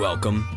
[0.00, 0.48] welcome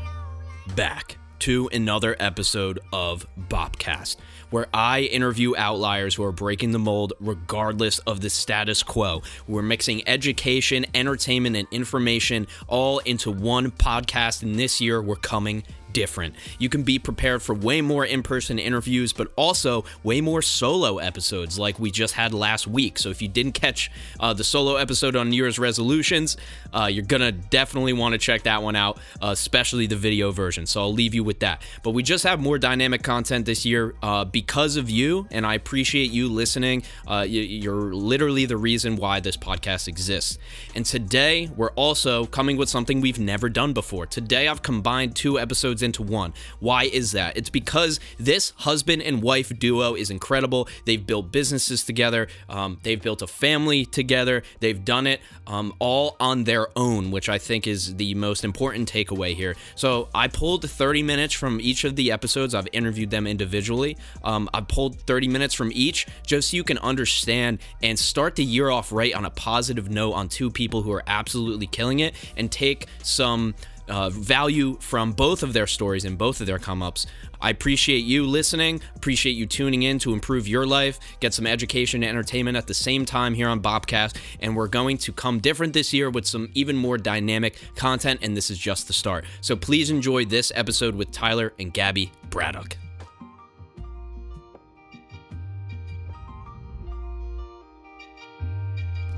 [0.74, 4.16] back to another episode of Bopcast,
[4.51, 9.21] where I interview outliers who are breaking the mold regardless of the status quo.
[9.45, 15.64] We're mixing education, entertainment, and information all into one podcast, and this year we're coming
[15.94, 16.36] different.
[16.60, 20.98] You can be prepared for way more in person interviews, but also way more solo
[20.98, 22.98] episodes like we just had last week.
[22.98, 26.38] So if you didn't catch uh, the solo episode on New Year's resolutions,
[26.74, 30.32] uh, you're going to definitely want to check that one out, uh, especially the video
[30.32, 30.65] version.
[30.65, 31.61] So I'll leave you with that.
[31.84, 35.54] But we just have more dynamic content this year uh, because of you, and I
[35.54, 36.84] appreciate you listening.
[37.08, 40.40] Uh, you're literally the reason why this podcast exists.
[40.73, 44.06] And today, we're also coming with something we've never done before.
[44.06, 46.34] Today, I've combined two episodes into one.
[46.60, 47.38] Why is that?
[47.38, 50.68] It's because this husband and wife duo is incredible.
[50.86, 56.16] They've built businesses together, um, they've built a family together, they've done it um, all
[56.20, 59.56] on their own, which I think is the most important takeaway here.
[59.76, 62.56] So I pulled 30 minutes from each of the episodes.
[62.56, 63.98] I've interviewed them individually.
[64.23, 68.44] Um, I pulled 30 minutes from each just so you can understand and start the
[68.44, 72.14] year off right on a positive note on two people who are absolutely killing it
[72.38, 73.56] and take some
[73.88, 77.06] uh, value from both of their stories and both of their come ups.
[77.42, 82.04] I appreciate you listening, appreciate you tuning in to improve your life, get some education
[82.04, 84.16] and entertainment at the same time here on Bopcast.
[84.39, 88.38] And we're going to come different this year with some even more dynamic content, and
[88.38, 89.26] this is just the start.
[89.42, 92.78] So please enjoy this episode with Tyler and Gabby Braddock.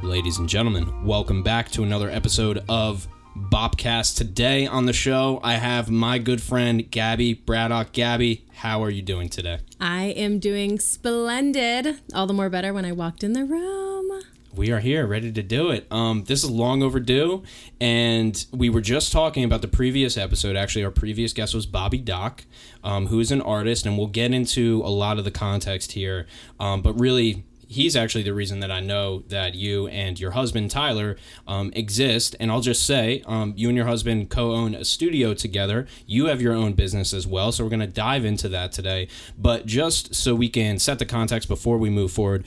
[0.02, 4.16] Ladies and gentlemen, welcome back to another episode of Bopcast.
[4.16, 7.92] Today on the show, I have my good friend Gabby Braddock.
[7.92, 9.60] Gabby, how are you doing today?
[9.80, 12.00] I am doing splendid.
[12.14, 14.24] All the more better when I walked in the room.
[14.56, 15.86] We are here, ready to do it.
[15.92, 17.44] Um, this is long overdue,
[17.82, 20.56] and we were just talking about the previous episode.
[20.56, 22.46] Actually, our previous guest was Bobby Doc,
[22.82, 26.26] um, who is an artist, and we'll get into a lot of the context here.
[26.58, 27.44] Um, but really,
[27.76, 32.36] he's actually the reason that I know that you and your husband Tyler um, exist.
[32.40, 35.86] And I'll just say, um, you and your husband co-own a studio together.
[36.08, 39.10] You have your own business as well, so we're to dive into that today.
[39.38, 42.46] But just so we can set the context before we move forward.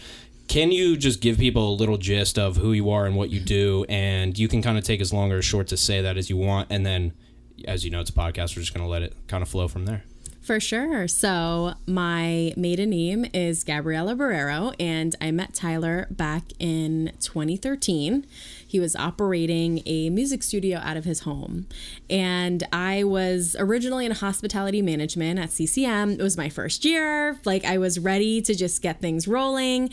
[0.49, 3.38] Can you just give people a little gist of who you are and what you
[3.38, 3.84] do?
[3.87, 6.31] And you can kind of take as long or as short to say that as
[6.31, 6.69] you want.
[6.71, 7.12] And then,
[7.67, 8.56] as you know, it's a podcast.
[8.56, 10.05] We're just going to let it kind of flow from there.
[10.49, 11.07] For sure.
[11.09, 18.25] So, my maiden name is Gabriela Barrero, and I met Tyler back in 2013.
[18.69, 21.67] He was operating a music studio out of his home.
[22.09, 26.12] And I was originally in hospitality management at CCM.
[26.12, 27.41] It was my first year.
[27.45, 29.91] Like, I was ready to just get things rolling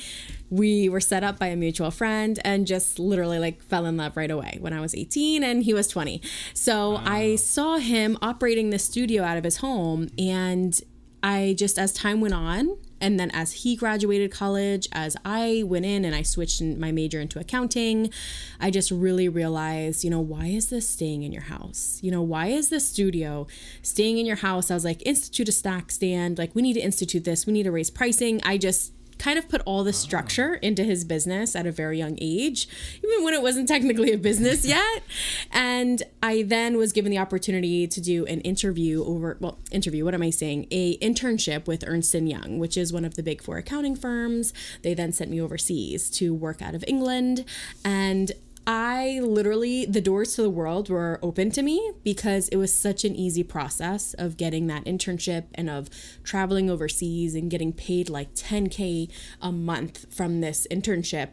[0.49, 4.15] we were set up by a mutual friend and just literally like fell in love
[4.15, 6.21] right away when I was 18 and he was 20.
[6.53, 7.03] So wow.
[7.05, 10.79] I saw him operating the studio out of his home and
[11.23, 15.85] I just as time went on and then as he graduated college as I went
[15.85, 18.11] in and I switched my major into accounting,
[18.59, 21.99] I just really realized, you know, why is this staying in your house?
[22.01, 23.47] You know, why is this studio
[23.81, 24.71] staying in your house?
[24.71, 27.63] I was like, institute a stack stand, like we need to institute this, we need
[27.63, 28.41] to raise pricing.
[28.43, 32.17] I just kind of put all the structure into his business at a very young
[32.21, 32.67] age,
[33.03, 35.03] even when it wasn't technically a business yet.
[35.51, 40.13] and I then was given the opportunity to do an interview over, well, interview, what
[40.13, 40.67] am I saying?
[40.71, 44.53] A internship with Ernst & Young, which is one of the big four accounting firms.
[44.81, 47.45] They then sent me overseas to work out of England.
[47.83, 48.31] And
[48.67, 53.03] I literally, the doors to the world were open to me because it was such
[53.03, 55.89] an easy process of getting that internship and of
[56.23, 59.11] traveling overseas and getting paid like 10K
[59.41, 61.29] a month from this internship.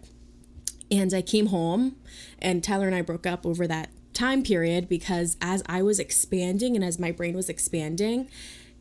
[0.90, 1.96] And I came home,
[2.38, 6.76] and Tyler and I broke up over that time period because as I was expanding
[6.76, 8.28] and as my brain was expanding,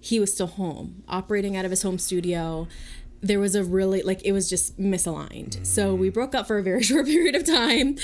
[0.01, 2.67] he was still home, operating out of his home studio
[3.21, 5.65] there was a really like it was just misaligned.
[5.65, 7.97] So we broke up for a very short period of time.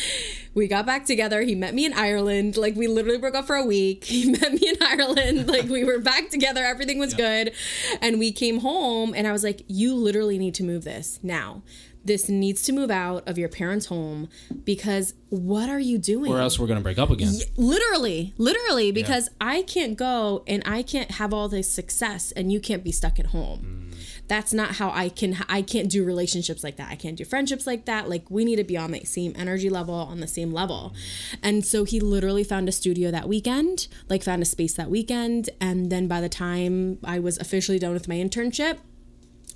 [0.53, 1.41] We got back together.
[1.41, 2.57] He met me in Ireland.
[2.57, 4.05] Like we literally broke up for a week.
[4.05, 5.47] He met me in Ireland.
[5.47, 6.63] Like we were back together.
[6.63, 7.53] Everything was good.
[8.01, 11.63] And we came home and I was like, "You literally need to move this now."
[12.05, 14.29] This needs to move out of your parents' home
[14.63, 16.31] because what are you doing?
[16.31, 17.33] Or else we're going to break up again.
[17.33, 19.49] Y- literally, literally, because yeah.
[19.49, 23.19] I can't go and I can't have all this success and you can't be stuck
[23.19, 23.89] at home.
[23.91, 23.96] Mm
[24.27, 26.89] that's not how I can I can't do relationships like that.
[26.89, 28.09] I can't do friendships like that.
[28.09, 30.93] Like we need to be on the same energy level, on the same level.
[31.41, 35.49] And so he literally found a studio that weekend, like found a space that weekend,
[35.61, 38.79] and then by the time I was officially done with my internship,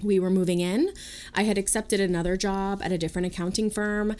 [0.03, 0.91] we were moving in.
[1.33, 4.15] I had accepted another job at a different accounting firm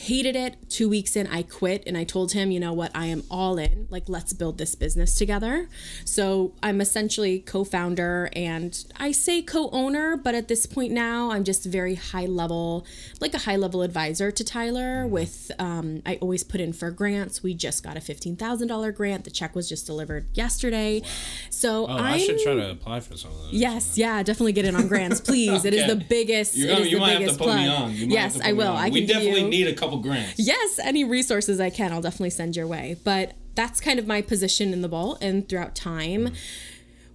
[0.00, 0.56] hated it.
[0.70, 3.58] Two weeks in, I quit and I told him, you know what, I am all
[3.58, 3.86] in.
[3.90, 5.68] Like, let's build this business together.
[6.06, 11.30] So I'm essentially co founder and I say co owner, but at this point now,
[11.32, 12.86] I'm just very high level,
[13.20, 15.06] like a high level advisor to Tyler.
[15.06, 17.42] With, um, I always put in for grants.
[17.42, 19.24] We just got a $15,000 grant.
[19.24, 21.02] The check was just delivered yesterday.
[21.50, 23.52] So Oh, I'm, should try to apply for some of those.
[23.52, 25.64] Yes, yeah, definitely get in on grants, please.
[25.66, 26.56] It is the biggest.
[26.56, 27.58] You're gonna, is you the might have to biggest put plug.
[27.58, 27.94] me on.
[27.94, 28.70] You might yes, have to I put me will.
[28.72, 28.76] on.
[28.76, 30.38] I we can give definitely you, need a couple grants.
[30.38, 32.96] Yes, any resources I can, I'll definitely send your way.
[33.04, 36.32] But that's kind of my position in the ball, and throughout time.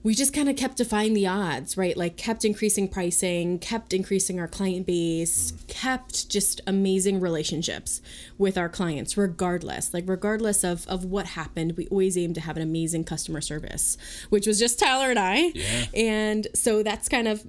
[0.03, 1.97] We just kind of kept defying the odds, right?
[1.97, 8.03] Like, kept increasing pricing, kept increasing our client base, kept just amazing relationships
[8.37, 9.95] with our clients, regardless.
[9.95, 13.97] Like, regardless of, of what happened, we always aim to have an amazing customer service,
[14.29, 15.51] which was just Tyler and I.
[15.55, 15.85] Yeah.
[15.95, 17.43] And so that's kind of,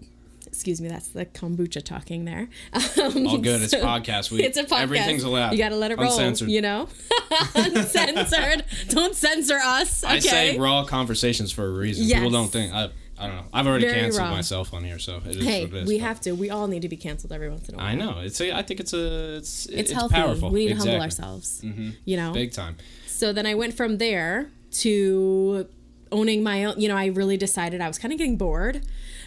[0.57, 2.49] excuse me, that's the kombucha talking there.
[2.99, 3.61] Um, All good.
[3.63, 4.31] It's so- podcast.
[4.31, 4.81] We, it's a podcast.
[4.81, 5.53] Everything's allowed.
[5.53, 6.11] You got to let it roll.
[6.11, 6.49] Uncensored.
[6.49, 6.89] You know,
[7.55, 8.65] uncensored.
[8.89, 10.03] Don't censor us.
[10.03, 10.15] Okay.
[10.15, 12.05] I say raw conversations for a reason.
[12.07, 12.19] Yes.
[12.19, 12.73] People don't think.
[12.73, 13.45] I, I don't know.
[13.53, 14.35] I've already Very canceled raw.
[14.35, 15.89] myself on here, so it is hey, what it is.
[15.89, 16.33] we but- have to.
[16.33, 17.87] We all need to be canceled every once in a while.
[17.87, 18.21] I know.
[18.21, 18.41] It's.
[18.41, 19.37] A, I think it's a.
[19.37, 19.67] It's.
[19.67, 20.15] It's, It's, healthy.
[20.15, 20.51] powerful.
[20.51, 21.63] We need to humble ourselves.
[22.05, 22.33] You know.
[22.33, 22.77] Big time.
[23.07, 25.69] So then I went from there to
[26.13, 26.81] owning my own.
[26.81, 28.83] You know, I really decided I was kind of getting bored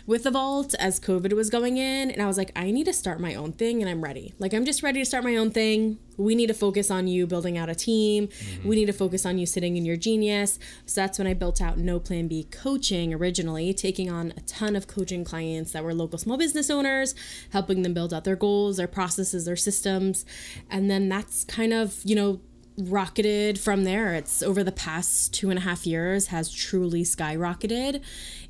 [0.09, 2.93] with the vault as COVID was going in, and I was like, I need to
[2.93, 4.33] start my own thing, and I'm ready.
[4.39, 5.99] Like, I'm just ready to start my own thing.
[6.17, 8.27] We need to focus on you building out a team.
[8.27, 8.67] Mm-hmm.
[8.67, 10.57] We need to focus on you sitting in your genius.
[10.87, 14.75] So that's when I built out No Plan B Coaching originally, taking on a ton
[14.75, 17.13] of coaching clients that were local small business owners,
[17.51, 20.25] helping them build out their goals, their processes, their systems.
[20.71, 22.41] And then that's kind of, you know,
[22.79, 24.15] rocketed from there.
[24.15, 28.01] It's over the past two and a half years has truly skyrocketed.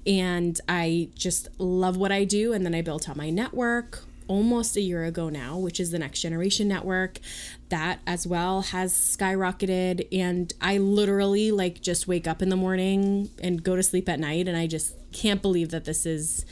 [0.05, 2.53] And I just love what I do.
[2.53, 5.99] And then I built out my network almost a year ago now, which is the
[5.99, 7.19] Next Generation Network.
[7.69, 10.07] That as well has skyrocketed.
[10.11, 14.19] And I literally like just wake up in the morning and go to sleep at
[14.19, 14.47] night.
[14.47, 16.45] And I just can't believe that this is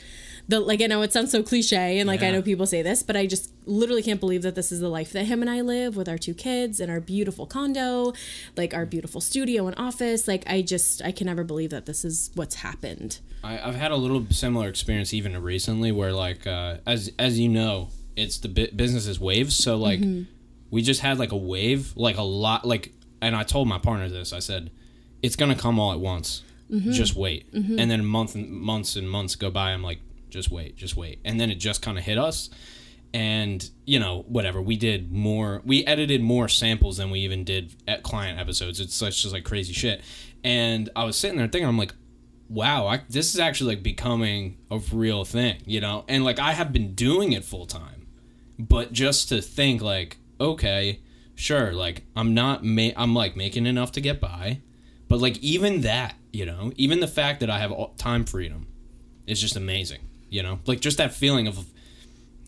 [0.48, 3.02] the like I know it sounds so cliche and like I know people say this,
[3.02, 5.60] but I just literally can't believe that this is the life that him and I
[5.60, 8.14] live with our two kids and our beautiful condo,
[8.56, 10.26] like our beautiful studio and office.
[10.26, 13.20] Like I just I can never believe that this is what's happened.
[13.44, 17.48] I, I've had a little similar experience even recently, where like uh, as as you
[17.48, 19.54] know, it's the bu- business is waves.
[19.54, 20.30] So like, mm-hmm.
[20.70, 24.08] we just had like a wave, like a lot, like, and I told my partner
[24.08, 24.32] this.
[24.32, 24.70] I said,
[25.22, 26.42] it's gonna come all at once.
[26.70, 26.90] Mm-hmm.
[26.92, 27.52] Just wait.
[27.52, 27.78] Mm-hmm.
[27.78, 29.70] And then month and months and months go by.
[29.70, 31.20] I'm like, just wait, just wait.
[31.24, 32.50] And then it just kind of hit us.
[33.14, 37.74] And you know, whatever we did more, we edited more samples than we even did
[37.86, 38.80] at client episodes.
[38.80, 40.02] It's such just like crazy shit.
[40.44, 41.94] And I was sitting there thinking, I'm like,
[42.48, 46.04] wow, I, this is actually like becoming a real thing, you know?
[46.08, 48.06] And like I have been doing it full time.
[48.58, 51.00] But just to think like, okay,
[51.34, 54.60] sure, like I'm not ma- I'm like making enough to get by,
[55.08, 58.66] but like even that, you know, even the fact that I have time freedom
[59.26, 60.58] is just amazing, you know?
[60.66, 61.64] Like just that feeling of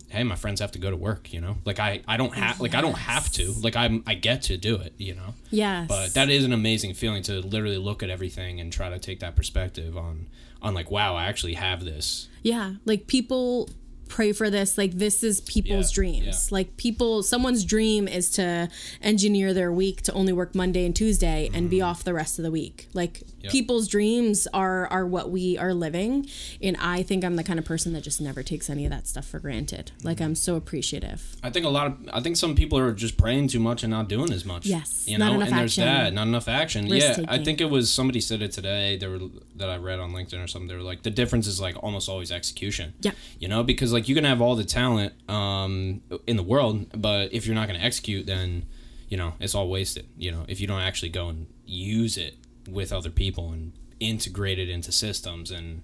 [0.09, 1.57] hey, my friends have to go to work, you know?
[1.65, 3.53] Like I I don't have like I don't have to.
[3.63, 5.35] Like I'm I get to do it, you know?
[5.51, 8.99] yeah But that is an amazing feeling to literally look at everything and try to
[8.99, 10.27] take that perspective on
[10.63, 12.29] on like wow, I actually have this.
[12.43, 13.69] Yeah, like people
[14.11, 14.77] pray for this.
[14.77, 16.27] Like this is people's Yeah, dreams.
[16.51, 16.55] yeah.
[16.57, 18.69] Like people, someone's dream is to
[19.01, 22.43] engineer their week to only work Monday and Tuesday and be off the rest of
[22.43, 22.89] the week.
[22.93, 23.45] Like Mm-hmm.
[23.47, 23.53] Yep.
[23.53, 26.27] people's dreams are are what we are living,
[26.61, 29.07] and I think I'm the kind of person that just never takes any of that
[29.07, 29.93] stuff for granted.
[29.97, 30.09] Mm-hmm.
[30.09, 31.37] Like I'm so appreciative.
[31.43, 33.91] I think a lot of I think some people are just praying too much and
[33.91, 34.67] not doing as much.
[34.67, 35.85] Yes, you not know, enough and there's action.
[35.85, 36.87] that, not enough action.
[36.89, 38.99] yeah, I think it was somebody said it today.
[38.99, 39.21] They were
[39.57, 40.69] that I read on LinkedIn or something.
[40.69, 42.93] They were like, the difference is like almost always execution.
[43.01, 43.13] Yeah.
[43.39, 47.33] you know, because like you can have all the talent um in the world, but
[47.33, 48.67] if you're not going to execute, then
[49.09, 50.07] you know it's all wasted.
[50.17, 52.37] You know, if you don't actually go and use it
[52.69, 55.83] with other people and integrate it into systems and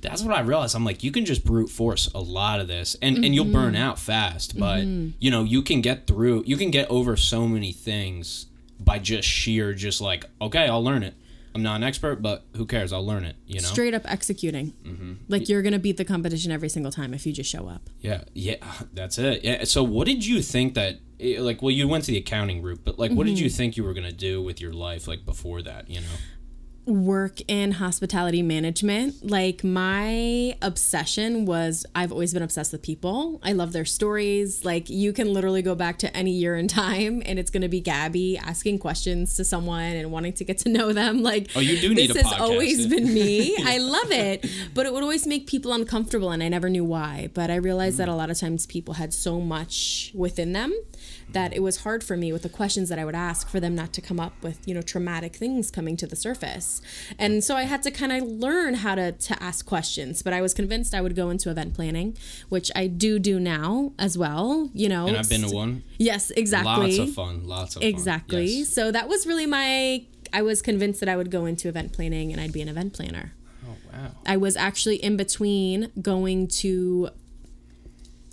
[0.00, 0.74] that's what I realized.
[0.74, 3.74] I'm like, you can just brute force a lot of this, and and you'll burn
[3.76, 4.58] out fast.
[4.58, 4.84] But
[5.18, 6.44] you know, you can get through.
[6.46, 8.46] You can get over so many things
[8.80, 11.14] by just sheer, just like, okay, I'll learn it.
[11.58, 12.92] I'm not an expert, but who cares?
[12.92, 13.34] I'll learn it.
[13.46, 13.66] You know.
[13.66, 14.74] Straight up executing.
[14.84, 15.12] Mm-hmm.
[15.26, 17.90] Like you're gonna beat the competition every single time if you just show up.
[18.00, 18.56] Yeah, yeah,
[18.92, 19.44] that's it.
[19.44, 19.64] Yeah.
[19.64, 22.82] So, what did you think that, eh, like, well, you went to the accounting route,
[22.84, 25.62] but like, what did you think you were gonna do with your life, like, before
[25.62, 25.90] that?
[25.90, 26.06] You know.
[26.88, 29.14] Work in hospitality management.
[29.28, 33.40] Like my obsession was I've always been obsessed with people.
[33.42, 34.64] I love their stories.
[34.64, 37.68] Like you can literally go back to any year in time and it's going to
[37.68, 41.22] be Gabby asking questions to someone and wanting to get to know them.
[41.22, 42.40] Like Oh, you do need this has podcast.
[42.40, 43.56] always been me.
[43.64, 47.28] I love it, but it would always make people uncomfortable and I never knew why.
[47.34, 50.72] But I realized that a lot of times people had so much within them
[51.32, 53.74] that it was hard for me with the questions that I would ask for them
[53.74, 56.80] not to come up with, you know, traumatic things coming to the surface.
[57.18, 60.40] And so I had to kind of learn how to to ask questions, but I
[60.40, 62.16] was convinced I would go into event planning,
[62.48, 65.06] which I do do now as well, you know.
[65.06, 65.82] And I've been to one.
[65.98, 66.96] Yes, exactly.
[66.96, 67.46] Lots of fun.
[67.46, 68.46] Lots of Exactly.
[68.46, 68.58] fun.
[68.58, 68.68] Yes.
[68.68, 72.32] So that was really my I was convinced that I would go into event planning
[72.32, 73.32] and I'd be an event planner.
[73.66, 74.10] Oh wow.
[74.26, 77.10] I was actually in between going to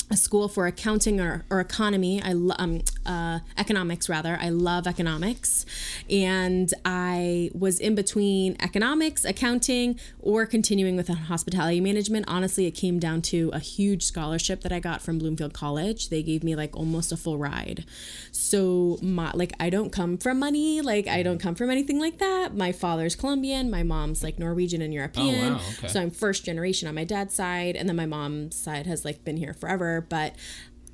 [0.09, 2.21] a school for accounting or, or economy.
[2.21, 4.37] I um, uh, economics rather.
[4.39, 5.65] I love economics,
[6.09, 12.25] and I was in between economics, accounting, or continuing with hospitality management.
[12.27, 16.09] Honestly, it came down to a huge scholarship that I got from Bloomfield College.
[16.09, 17.85] They gave me like almost a full ride.
[18.31, 20.81] So my like I don't come from money.
[20.81, 22.55] Like I don't come from anything like that.
[22.55, 23.69] My father's Colombian.
[23.69, 25.53] My mom's like Norwegian and European.
[25.53, 25.87] wow, okay.
[25.87, 29.23] So I'm first generation on my dad's side, and then my mom's side has like
[29.23, 30.05] been here forever.
[30.07, 30.35] But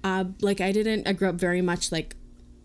[0.04, 1.08] uh, like I didn't.
[1.08, 2.16] I grew up very much like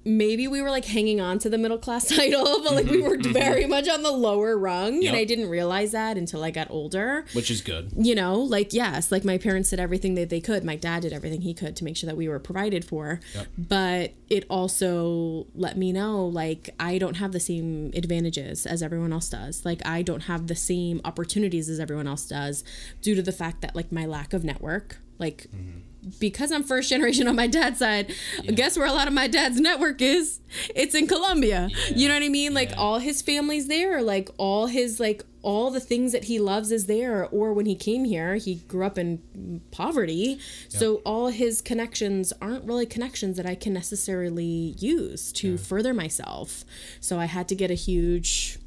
[0.06, 3.08] maybe we were like hanging on to the middle class title, but like we mm-hmm,
[3.08, 3.32] were mm-hmm.
[3.32, 5.08] very much on the lower rung, Yep.
[5.12, 7.92] and I didn't realize that until I got older Which is good.
[7.96, 10.64] you know, like yes, like my parents did everything that they could.
[10.64, 13.20] My dad did everything he could to make sure that we were provided for.
[13.34, 13.46] Yep.
[13.58, 19.12] But it also let me know like I don't have the same advantages as everyone
[19.12, 19.64] else does.
[19.64, 22.62] Like I don't have the same opportunities as everyone else does
[23.02, 24.98] due to the fact that like my lack of network.
[25.18, 25.78] Like mm-hmm.
[26.18, 28.14] Because I'm first generation on my dad's side,
[28.54, 30.40] guess where a lot of my dad's network is?
[30.74, 31.68] It's in Colombia.
[31.94, 32.54] You know what I mean?
[32.54, 32.76] Like Yeah.
[32.76, 36.86] all his family's there, like all his like all the things that he loves is
[36.86, 40.40] there or when he came here, he grew up in poverty.
[40.68, 46.64] So all his connections aren't really connections that I can necessarily use to further myself.
[47.00, 48.58] So I had to get a huge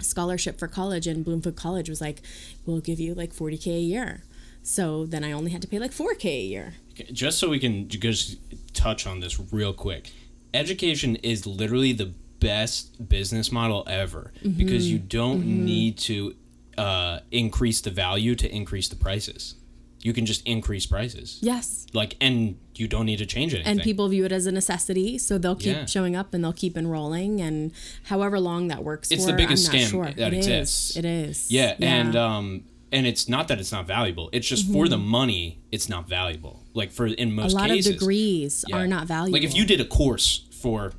[0.00, 2.20] scholarship for college and Bloomfield College was like,
[2.66, 4.22] "We'll give you like 40k a year."
[4.66, 6.74] So then I only had to pay like 4k a year.
[7.12, 8.38] just so we can just
[8.72, 10.10] touch on this real quick
[10.52, 16.34] education is literally the best business model ever because you don't need to
[16.78, 19.54] uh, increase the value to increase the prices
[20.02, 21.86] you can just increase prices Yes.
[21.92, 25.16] like and you don't need to change anything And people view it as a necessity,
[25.18, 25.86] so they'll keep Yeah.
[25.86, 27.72] showing up and they'll keep enrolling, and
[28.04, 30.04] however long that works It's for, the biggest I'm scam sure.
[30.12, 30.46] that It is.
[30.46, 30.96] exists.
[30.96, 31.50] It is.
[31.50, 32.64] yeah, and um
[32.94, 36.62] and it's not that it's not valuable it's just for the money it's not valuable
[36.74, 37.38] like for in Mm-hmm.
[37.40, 38.76] a lot cases of degrees Yeah.
[38.78, 39.32] are not valuable.
[39.32, 40.92] Like if you did a course for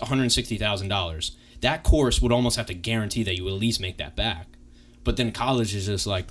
[0.00, 3.54] one hundred sixty thousand dollars, that course would almost have to guarantee that you at
[3.54, 4.46] least make that back.
[5.02, 6.26] But then college is just like,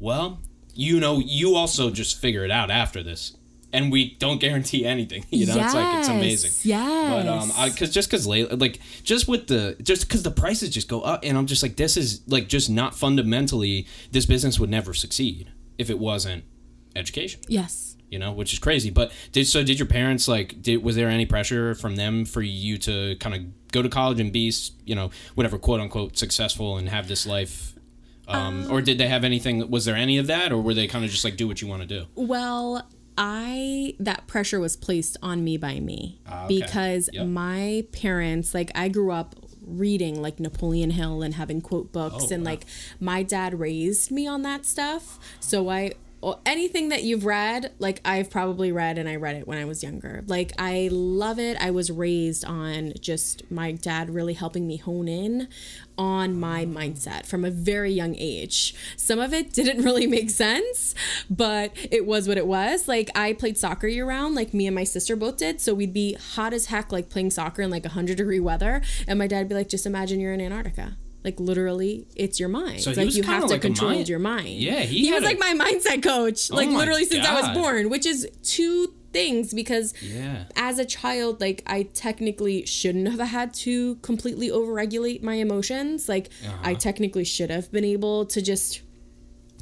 [0.00, 0.40] well,
[0.74, 3.34] you know, you also just figure it out after this,
[3.76, 5.24] and we don't guarantee anything.
[5.36, 6.52] You know, it's like it's amazing.
[6.62, 7.10] Yes.
[7.12, 10.70] But um, I cause just cause lately, like just with the just cause the prices
[10.70, 13.86] just go up, and I'm just like, this is like just not fundamentally.
[14.12, 16.44] This business would never succeed if it wasn't
[16.94, 17.96] education yes.
[18.08, 18.88] you know, which is crazy.
[18.88, 19.62] But did so?
[19.62, 20.62] Did your parents like?
[20.62, 24.20] Did was there any pressure from them for you to kind of go to college
[24.20, 24.50] and be,
[24.86, 27.74] you know, whatever quote unquote successful and have this life?
[28.28, 29.70] Um, or did they have anything?
[29.70, 31.68] Was there any of that, or were they kind of just like do what you
[31.68, 32.06] want to do?
[32.14, 36.60] Well, I that pressure was placed on me by me Ah, okay.
[36.60, 37.26] because Yep.
[37.26, 39.34] my parents, like I grew up
[39.66, 42.52] reading like Napoleon Hill and having quote books Oh, and wow.
[42.52, 42.66] like
[43.00, 45.18] my dad raised me on that stuff.
[45.40, 45.92] So I
[46.44, 49.82] anything that you've read, like I've probably read and I read it when I was
[49.82, 50.24] younger.
[50.26, 51.56] Like I love it.
[51.60, 55.48] I was raised on just my dad really helping me hone in
[55.96, 58.74] on my mindset from a very young age.
[58.96, 60.94] Some of it didn't really make sense,
[61.30, 62.88] but it was what it was.
[62.88, 65.60] Like I played soccer year round, like me and my sister both did.
[65.60, 68.82] So we'd be hot as heck, like playing soccer in like 100 degree weather.
[69.06, 70.96] And my dad would be like, just imagine you're in Antarctica.
[71.26, 72.80] Like literally, it's your mind.
[72.80, 74.48] So he like was you have to like control mind- your mind.
[74.48, 77.48] Yeah, he he was a- like my mindset coach, like my literally since I was
[77.58, 80.44] born, which is two things because Yeah.
[80.54, 86.08] as a child, like I technically shouldn't have had to completely overregulate my emotions.
[86.08, 86.74] Like I Uh-huh.
[86.80, 88.82] technically should have been able to just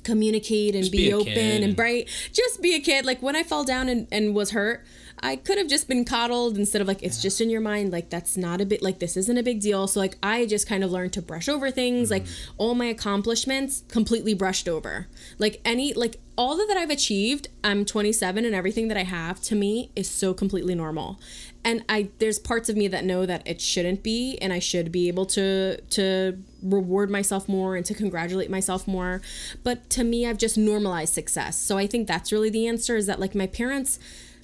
[0.03, 2.09] communicate and Just be, be open kid and and- bright.
[2.33, 3.07] Just be a kid.
[3.07, 4.85] Like when I fell down and, and was hurt,
[5.25, 8.11] I could have just been coddled instead of like it's just in your mind like
[8.11, 9.87] that's not a bit like this isn't a big deal.
[9.87, 12.53] So like I just kind of learned to brush over things like mm-hmm.
[12.59, 15.09] all my accomplishments completely brushed over.
[15.39, 19.55] Like any like all that I've achieved, I'm 27 and everything that I have to
[19.55, 21.19] me is so completely normal.
[21.65, 24.93] And I there's parts of me that know that it shouldn't be and I should
[24.93, 29.23] be able to to reward myself more and to congratulate myself more.
[29.63, 31.59] But to me I've just normalized success.
[31.59, 33.99] So I think that's really the answer is that like my parents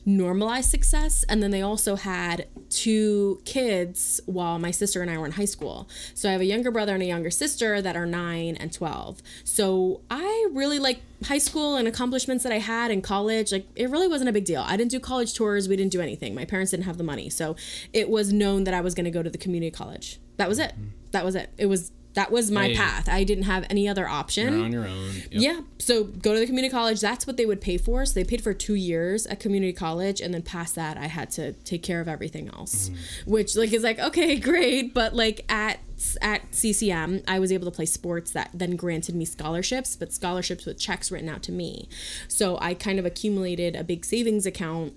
[0.06, 5.26] normalized success and then they also had two kids while my sister and I were
[5.26, 5.88] in high school.
[6.14, 9.22] So I have a younger brother and a younger sister that are 9 and 12.
[9.44, 13.52] So I really like high school and accomplishments that I had in college.
[13.52, 14.64] Like it really wasn't a big deal.
[14.66, 16.34] I didn't do college tours, we didn't do anything.
[16.34, 17.28] My parents didn't have the money.
[17.28, 17.56] So
[17.92, 20.18] it was known that I was going to go to the community college.
[20.36, 20.72] That was it.
[20.72, 20.88] Mm-hmm.
[21.10, 21.50] That was it.
[21.58, 22.76] It was that was my Hey.
[22.76, 23.08] path.
[23.08, 24.54] I didn't have any other option.
[24.54, 25.14] You're on your own.
[25.14, 25.24] Yep.
[25.30, 25.60] Yeah.
[25.78, 27.00] So go to the community college.
[27.00, 28.04] That's what they would pay for.
[28.04, 31.30] So they paid for two years at community college, and then past that, I had
[31.32, 33.30] to take care of everything else, mm-hmm.
[33.30, 35.80] which like is like okay, great, but like at
[36.20, 40.64] at CCM, I was able to play sports that then granted me scholarships, but scholarships
[40.64, 41.88] with checks written out to me.
[42.26, 44.94] So I kind of accumulated a big savings account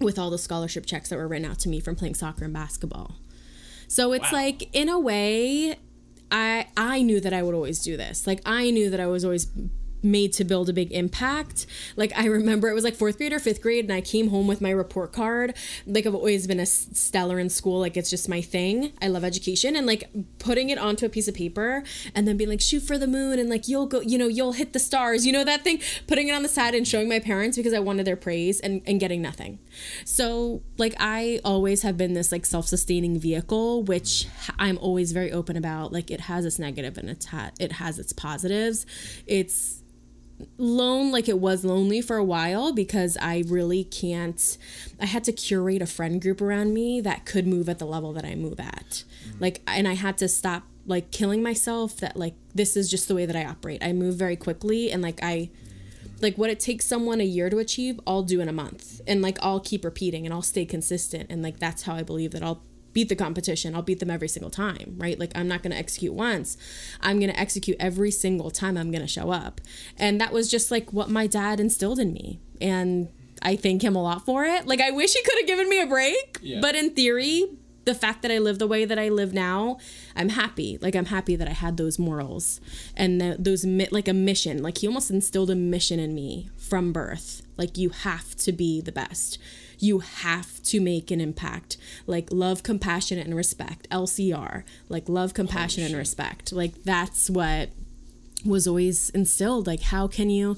[0.00, 2.52] with all the scholarship checks that were written out to me from playing soccer and
[2.52, 3.16] basketball.
[3.86, 5.76] So it's like in a way
[6.34, 8.26] I I knew that I would always do this.
[8.26, 9.46] Like I knew that I was always
[10.04, 11.66] made to build a big impact.
[11.96, 14.46] Like I remember it was like 4th grade or 5th grade and I came home
[14.46, 15.56] with my report card.
[15.86, 18.92] Like I've always been a stellar in school, like it's just my thing.
[19.02, 21.82] I love education and like putting it onto a piece of paper
[22.14, 24.52] and then being like shoot for the moon and like you'll go, you know, you'll
[24.52, 25.26] hit the stars.
[25.26, 25.80] You know that thing?
[26.06, 28.82] Putting it on the side and showing my parents because I wanted their praise and
[28.86, 29.58] and getting nothing.
[30.04, 34.26] So, like, I always have been this like self sustaining vehicle, which
[34.58, 35.92] I'm always very open about.
[35.92, 38.86] Like, it has its negative and it's ha- it has its positives.
[39.26, 39.82] It's
[40.58, 44.58] lone like it was lonely for a while because I really can't
[45.00, 48.12] I had to curate a friend group around me that could move at the level
[48.14, 49.04] that I move at.
[49.28, 49.38] Mm-hmm.
[49.40, 53.14] Like and I had to stop like killing myself that like this is just the
[53.14, 53.82] way that I operate.
[53.82, 55.50] I move very quickly and like I
[56.20, 59.00] like what it takes someone a year to achieve, I'll do in a month.
[59.06, 62.32] And like I'll keep repeating and I'll stay consistent and like that's how I believe
[62.32, 62.62] that I'll
[62.94, 63.74] beat the competition.
[63.74, 65.18] I'll beat them every single time, right?
[65.18, 66.56] Like I'm not going to execute once.
[67.02, 69.60] I'm going to execute every single time I'm going to show up.
[69.98, 72.40] And that was just like what my dad instilled in me.
[72.60, 73.08] And
[73.42, 74.66] I thank him a lot for it.
[74.66, 76.60] Like I wish he could have given me a break, Yeah.
[76.62, 77.44] but in theory,
[77.84, 79.76] the fact that I live the way that I live now,
[80.16, 80.78] I'm happy.
[80.80, 82.58] Like I'm happy that I had those morals
[82.96, 84.62] and the, those like a mission.
[84.62, 87.42] Like he almost instilled a mission in me from birth.
[87.58, 89.36] Like you have to be the best.
[89.78, 91.76] You have to make an impact.
[92.06, 93.88] Like love, compassion, and respect.
[93.90, 94.64] LCR.
[94.88, 96.52] Like love, compassion, and respect.
[96.52, 97.70] Like that's what
[98.44, 100.56] was always instilled like how can you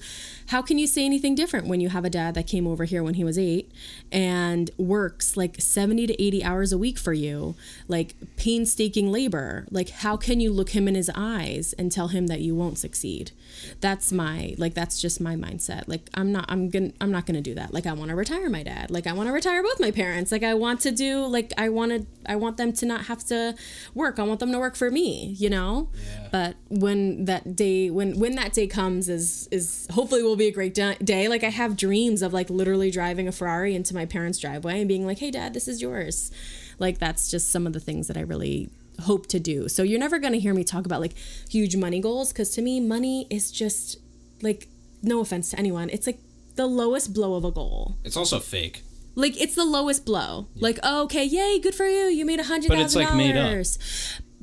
[0.48, 3.02] how can you say anything different when you have a dad that came over here
[3.02, 3.70] when he was 8
[4.12, 7.54] and works like 70 to 80 hours a week for you
[7.88, 9.66] like painstaking labor?
[9.70, 12.78] Like how can you look him in his eyes and tell him that you won't
[12.78, 13.32] succeed?
[13.80, 15.84] That's my like that's just my mindset.
[15.86, 17.72] Like i'm not i'm gonna i'm not gonna do that.
[17.72, 18.90] Like i want to retire my dad.
[18.90, 20.30] Like i want to retire both my parents.
[20.30, 23.24] Like i want to do like i want to i want them to not have
[23.26, 23.54] to
[23.94, 24.18] work.
[24.18, 25.88] I want them to work for me you know?
[26.30, 30.52] But when that day when when that day comes is is hopefully will be a
[30.52, 31.28] great day.
[31.28, 34.88] Like i have dreams of like literally driving a ferrari into my parents driveway and
[34.88, 36.30] being like hey dad this is yours.
[36.78, 38.68] Like that's just some of the things that i really
[39.02, 39.68] hope to do.
[39.68, 41.14] So you're never going to hear me talk about like
[41.50, 43.98] huge money goals because to me money is just
[44.42, 44.68] like
[45.02, 46.18] no offense to anyone it's like
[46.56, 47.96] the lowest blow of a goal.
[48.04, 48.82] It's also fake.
[49.14, 50.48] like it's the lowest blow.
[50.56, 53.28] Like oh, okay yay good for you you made a hundred But it's, thousand like,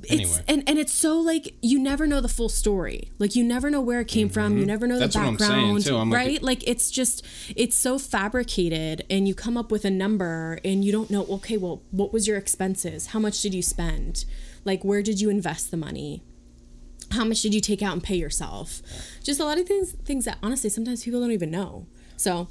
[0.09, 0.45] made it's Anyway.
[0.47, 3.09] and and it's so like you never know the full story.
[3.19, 4.57] Like you never know where it came from.
[4.57, 4.99] You never know Mm-hmm.
[5.01, 5.97] That's the what I'm saying, background too.
[5.97, 6.43] I'm like- right?
[6.43, 10.91] like it's just it's so fabricated and you come up with a number and you
[10.91, 13.07] don't know okay well what was your expenses?
[13.07, 14.25] How much did you spend?
[14.65, 16.23] Like where did you invest the money?
[17.11, 18.81] How much did you take out and pay yourself?
[19.23, 21.85] Just a lot of things things that honestly sometimes people don't even know.
[22.17, 22.47] So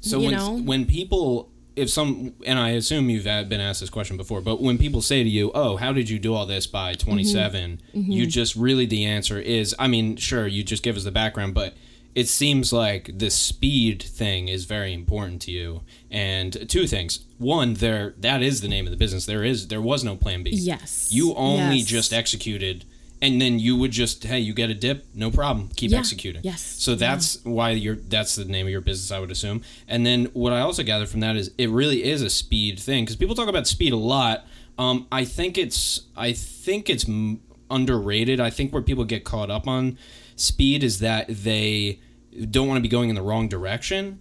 [0.00, 0.58] So you when know?
[0.58, 4.78] when people if some and I assume you've been asked this question before, but when
[4.78, 8.10] people say to you, "Oh, how did you do all this by 27?" Mm-hmm.
[8.12, 11.54] You just really the answer is, I mean, sure, you just give us the background,
[11.54, 11.74] but
[12.14, 15.80] it seems like the speed thing is very important to you.
[16.10, 17.24] And two things.
[17.38, 19.26] One, there that is the name of the business.
[19.26, 20.50] There is there was no plan B.
[20.50, 21.08] Yes.
[21.10, 21.86] You only Yes.
[21.86, 22.84] just executed
[23.22, 25.68] and then you would just hey, you get a dip, no problem.
[25.76, 25.98] Keep Yeah.
[25.98, 26.42] executing.
[26.44, 26.60] Yes.
[26.62, 29.62] So that's why you're that's the name of your business I would assume.
[29.88, 33.06] And then what I also gather from that is it really is a speed thing
[33.06, 34.46] cuz people talk about speed a lot.
[34.78, 37.06] Um I think it's I think it's
[37.70, 38.40] underrated.
[38.40, 39.96] I think where people get caught up on
[40.36, 42.00] speed is that they
[42.50, 44.18] don't want to be going in the wrong direction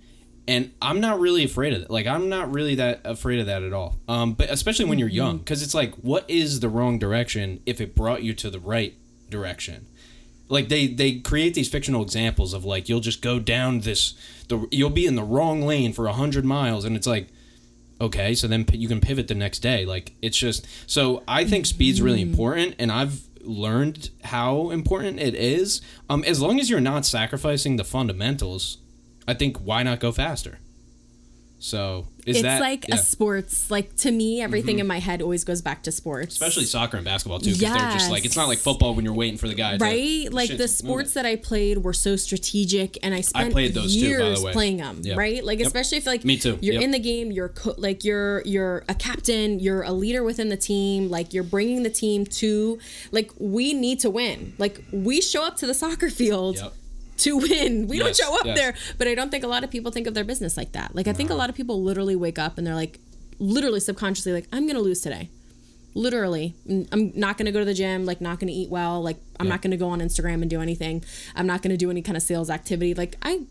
[0.47, 1.89] and I'm not really afraid of it.
[1.89, 3.99] Like I'm not really that afraid of that at all.
[4.07, 7.79] Um, but especially when you're young, because it's like, what is the wrong direction if
[7.79, 8.93] it brought you to the right
[9.29, 9.87] direction?
[10.49, 14.13] Like they they create these fictional examples of like you'll just go down this,
[14.49, 17.29] the you'll be in the wrong lane for a hundred miles, and it's like,
[18.01, 19.85] okay, so then p- you can pivot the next day.
[19.85, 25.35] Like it's just so I think speed's really important, and I've learned how important it
[25.35, 25.81] is.
[26.09, 28.77] Um, as long as you're not sacrificing the fundamentals,
[29.27, 30.59] I think why not go faster?
[31.59, 32.95] So is it's that like yeah.
[32.95, 33.01] Mm-hmm.
[33.01, 36.65] a sports like to me everything in my head always goes back to sports especially
[36.65, 37.53] soccer and basketball too?
[37.53, 39.77] Because they're just like it's not like football when you're waiting for the guy.
[39.77, 43.53] to- right like shit, the sports that i played were so strategic and i spent
[43.53, 44.51] played those too, by the years way.
[44.51, 45.17] playing them Yep.
[45.17, 45.67] right like Yep.
[45.67, 46.57] especially if like Me too.
[46.61, 46.83] you're Yep.
[46.83, 50.57] in the game you're co- like you're you're a captain you're a leader within the
[50.57, 52.77] team like you're bringing the team to
[53.13, 56.57] like we need to win like we show up to the soccer field.
[57.23, 57.87] To win.
[57.87, 58.57] We don't show up yes.
[58.57, 58.73] there.
[58.97, 60.95] But I don't think a lot of people think of their business like that.
[60.95, 62.99] Like I think a lot of people literally wake up and they're like
[63.39, 65.29] literally subconsciously like I'm going to lose today.
[65.95, 66.55] Literally.
[66.67, 69.01] Mm, I'm not going to go to the gym, like not going to eat well,
[69.01, 71.03] like I'm not going to go on Instagram and do anything.
[71.35, 72.93] I'm not going to do any kind of sales activity.
[72.93, 73.45] Like I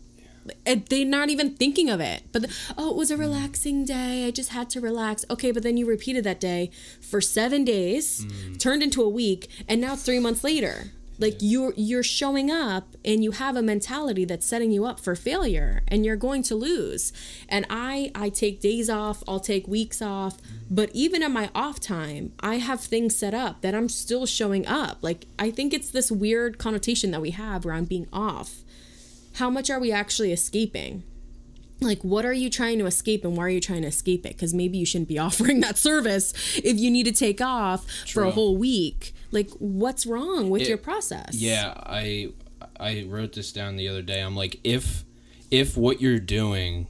[0.65, 2.23] they're not even thinking of it.
[2.31, 4.27] But the, oh, it was a relaxing day.
[4.27, 5.23] I just had to relax.
[5.29, 8.25] Okay, but then you repeated that day for 7 days,
[8.59, 10.91] turned into a week, and now it's 3 months later.
[11.19, 15.15] Like you're you're showing up and you have a mentality that's setting you up for
[15.15, 17.13] failure and you're going to lose.
[17.47, 20.75] And I I take days off, I'll take weeks off, mm-hmm.
[20.75, 24.65] but even at my off time, I have things set up that I'm still showing
[24.65, 24.97] up.
[25.01, 28.63] Like I think it's this weird connotation that we have around being off
[29.37, 31.03] how much are we actually escaping?
[31.83, 34.33] Like, what are you trying to escape and why are you trying to escape it?
[34.33, 38.23] Because maybe you shouldn't be offering that service if you need to take off for
[38.23, 39.13] a whole week.
[39.31, 41.35] Like, what's wrong with It- your process?
[41.35, 42.29] Yeah, I
[42.79, 44.19] I wrote this down the other day.
[44.21, 45.03] I'm like, if
[45.51, 46.87] if what you're doing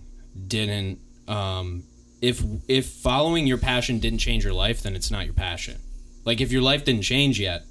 [0.47, 1.83] didn't um
[2.21, 5.77] if if following your passion didn't change your life, then it's not your passion.
[6.25, 7.63] Like if your life didn't change yet,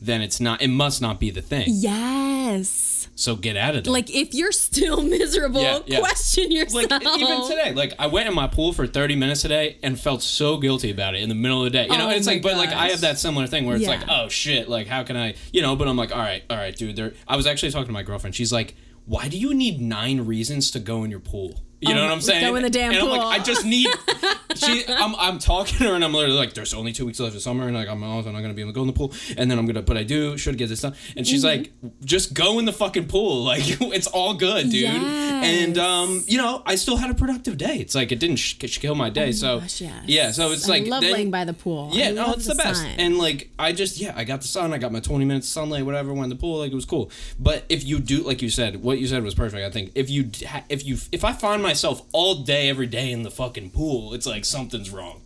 [0.00, 1.66] then it's not it must not be the thing.
[1.68, 2.89] Yes.
[3.20, 3.92] So get out of there.
[3.92, 5.98] Like, if you're still miserable, Yeah, yeah.
[6.00, 6.90] question yourself.
[6.90, 10.22] like even today, like I went in my pool for 30 minutes today and felt
[10.22, 11.84] so guilty about it in the middle of the day.
[11.90, 13.90] You know, Oh it's like, but like I have that similar thing where it's Yeah.
[13.90, 15.76] like, oh shit, like how can I, you know?
[15.76, 16.96] But I'm like, all right, all right, dude.
[16.96, 18.34] There, I was actually talking to my girlfriend.
[18.34, 21.60] She's like, why do you need nine reasons to go in your pool?
[21.80, 22.44] You know Oh, what I'm saying?
[22.46, 23.30] go in the damn and I'm like, pool.
[23.30, 23.88] I just need.
[24.56, 27.34] she, I'm, I'm talking to her and I'm literally like, there's only two weeks left
[27.34, 29.12] of summer and like I'm also not gonna be able to go in the pool
[29.38, 30.94] and then I'm gonna, but I do should get this done.
[31.16, 31.62] And she's Mm-hmm.
[31.62, 31.72] like,
[32.04, 34.82] just go in the fucking pool, like it's all good, dude.
[34.82, 35.44] Yes.
[35.66, 37.76] And um, you know, I still had a productive day.
[37.76, 39.32] It's like it didn't sh- kill my day.
[39.32, 40.04] so Oh Gosh, yes.
[40.06, 41.90] yeah, so it's I like love then- laying by the pool.
[41.94, 42.82] yeah, I no, love it's the, best.
[42.82, 42.90] sun.
[42.98, 45.86] And like I just yeah, I got the sun, I got my 20 minutes sunlight,
[45.86, 47.10] whatever, went in the pool, like it was cool.
[47.38, 49.64] But if you do like you said, what you said was perfect.
[49.64, 50.30] I think if you
[50.68, 54.26] if you if I find myself all day every day in the fucking pool, it's
[54.26, 55.22] like something's wrong.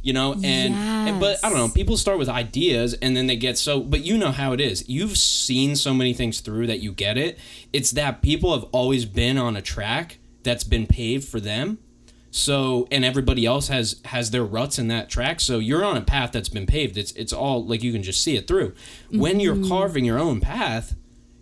[0.00, 3.34] You know, and, and but I don't know, people start with ideas and then they
[3.34, 4.88] get so but you know how it is.
[4.88, 7.36] You've seen so many things through that you get it.
[7.72, 11.78] It's that people have always been on a track that's been paved for them.
[12.30, 15.40] So and everybody else has has their ruts in that track.
[15.40, 16.96] So you're on a path that's been paved.
[16.96, 18.74] It's it's all like you can just see it through.
[19.10, 19.68] When you're mm-hmm.
[19.68, 20.94] carving your own path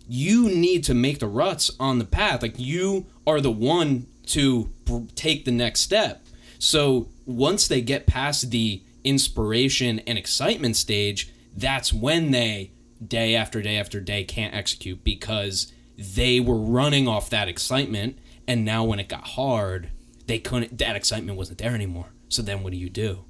[0.09, 2.43] you need to make the ruts on the path.
[2.43, 4.71] Like you are the one to
[5.15, 6.25] take the next step
[6.59, 12.71] so once they get past the inspiration and excitement stage that's when they
[13.07, 18.65] day after day after day can't execute because they were running off that excitement and
[18.65, 19.91] now when it got hard
[20.27, 23.25] they couldn't that excitement wasn't there anymore so then what do you do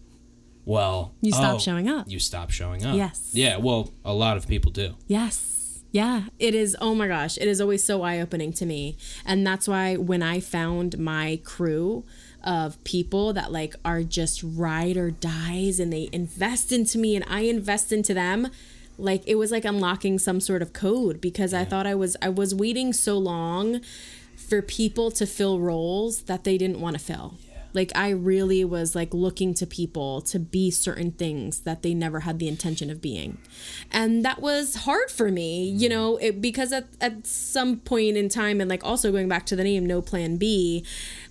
[0.64, 2.06] well You stop oh, showing up.
[2.08, 3.30] you stop showing up Yes.
[3.32, 5.52] yeah well a lot of people do Yes.
[5.92, 6.76] Yeah, it is.
[6.80, 8.96] Oh my gosh, it is always so eye opening to me.
[9.24, 12.04] And that's why when I found my crew
[12.44, 17.24] of people that like are just ride or dies and they invest into me and
[17.28, 18.48] I invest into them,
[18.98, 22.28] like it was like unlocking some sort of code because I thought I was I
[22.28, 23.80] was waiting so long
[24.36, 27.34] for people to fill roles that they didn't want to fill.
[27.76, 32.20] Like I really was like looking to people to be certain things that they never
[32.20, 33.36] had the intention of being.
[33.92, 35.92] And that was hard for me, you mm.
[35.92, 39.56] know, it, because at, at some point in time and like also going back to
[39.56, 40.84] the name no plan B,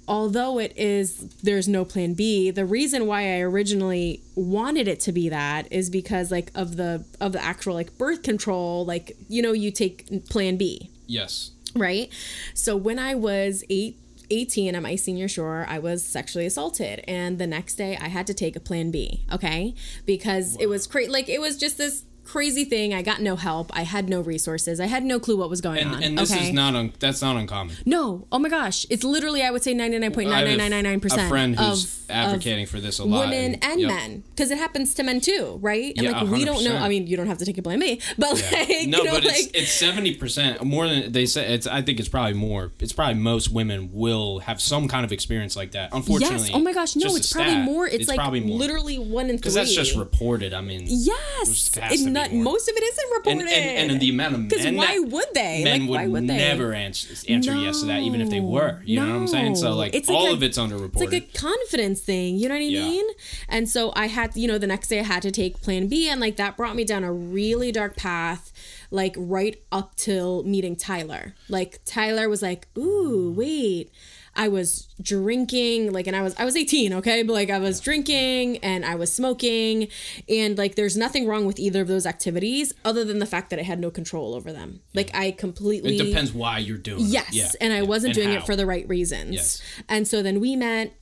[0.08, 5.12] although it is there's no plan B, the reason why I originally wanted it to
[5.12, 9.42] be that is because like of the of the actual like birth control, like you
[9.42, 12.12] know, you take plan B, yes right?
[12.54, 14.00] So when I was eight,
[14.30, 17.04] 18 at my senior shore, I was sexually assaulted.
[17.08, 19.74] And the next day I had to take a plan B, okay?
[20.06, 21.12] Because it was crazy.
[21.12, 22.94] Like, it was just this crazy thing.
[22.94, 23.72] I got no help.
[23.78, 24.80] I had no resources.
[24.80, 26.04] I had no clue what was going And, on.
[26.04, 26.48] and this okay?
[26.48, 27.76] is not un, that's not uncommon.
[27.86, 28.28] No.
[28.32, 28.86] Oh my gosh.
[28.90, 31.00] It's literally I would say ninety nine point I nine have nine nine nine a
[31.00, 33.30] percent friend who's of advocating for this a lot.
[33.30, 33.90] women and yep.
[33.90, 35.94] men because it happens to men too, right?
[35.98, 36.76] And Yeah, like we don't know.
[36.76, 39.12] I mean, you don't have to take it blame me, but like No, you know,
[39.14, 41.54] but like it's it's seventy percent more than they say.
[41.54, 42.72] It's I think it's probably more.
[42.80, 45.90] It's probably most women will have some kind of experience like that.
[45.94, 46.52] Unfortunately, yes.
[46.54, 47.88] Oh my gosh, no, it's probably stat, more.
[47.88, 48.58] It's, like probably more.
[48.58, 49.38] literally one in three.
[49.38, 50.54] because that's just reported.
[50.54, 53.48] I mean, Yes, Just has It's to be not, most of it isn't reported.
[53.54, 55.64] and, and the amount of men Because why that- would they?
[55.64, 56.38] Men like, would, why would they?
[56.38, 58.82] never answer, answer yes to that, even if they were.
[58.86, 59.56] You know what I'm saying?
[59.56, 61.02] So like, It's like all a- of it's underreported.
[61.02, 62.82] It's like a confidence thing, you know what I Yeah.
[62.82, 63.06] mean?
[63.50, 66.10] And so I had, you know, the next day I had to take plan B
[66.10, 68.52] and like that brought me down a really dark path
[68.92, 71.34] like right up till meeting Tyler.
[71.50, 73.92] Like Tyler was like, "Ooh, wait.
[74.36, 77.24] I was drinking like and I was I was 18, okay?
[77.24, 79.88] But like I was drinking and I was smoking
[80.28, 83.60] and like there's nothing wrong with either of those activities other than the fact that
[83.60, 84.82] I had no control over them.
[84.94, 87.08] Like I completely it depends why you're doing it.
[87.08, 87.84] Yes, Yeah, and I yeah.
[87.84, 88.44] wasn't And doing how.
[88.44, 89.34] it for the right reasons.
[89.36, 89.62] Yes.
[89.90, 90.94] And so then we met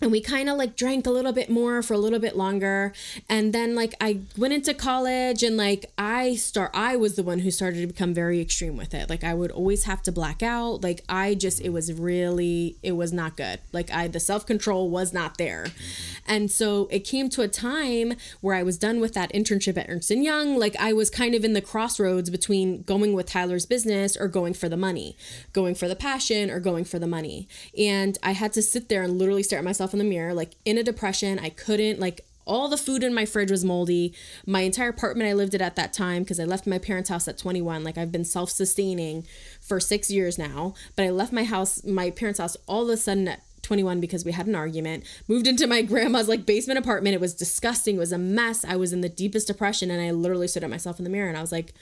[0.00, 2.92] and we kind of like drank a little bit more for a little bit longer
[3.28, 7.40] and then like I went into college and like I start I was the one
[7.40, 9.10] who started to become very extreme with it.
[9.10, 10.82] Like I would always have to black out.
[10.82, 13.60] Like I just it was really it was not good.
[13.72, 15.64] Like I the self-control was not there.
[15.64, 16.10] Mm-hmm.
[16.26, 19.88] And so it came to a time where I was done with that internship at
[19.88, 20.58] Ernst Young.
[20.58, 24.54] Like I was kind of in the crossroads between going with Tyler's business or going
[24.54, 25.16] for the money,
[25.52, 27.48] going for the passion or going for the money.
[27.76, 30.56] And I had to sit there and literally stare at myself in the mirror, like
[30.64, 31.38] in a depression.
[31.38, 34.12] I couldn't like all the food in my fridge was moldy.
[34.46, 37.28] My entire apartment I lived in at that time because I left my parents' house
[37.28, 37.84] at 21.
[37.84, 39.26] Like I've been self-sustaining
[39.60, 42.96] for 6 years now, but I left my house, my parents' house all of a
[42.96, 45.04] sudden at 21 because we had an argument.
[45.28, 47.14] Moved into my grandma's like basement apartment.
[47.14, 47.96] It was disgusting.
[47.96, 48.64] It was a mess.
[48.64, 51.28] I was in the deepest depression and I literally stood at myself in the mirror
[51.28, 51.74] and I was like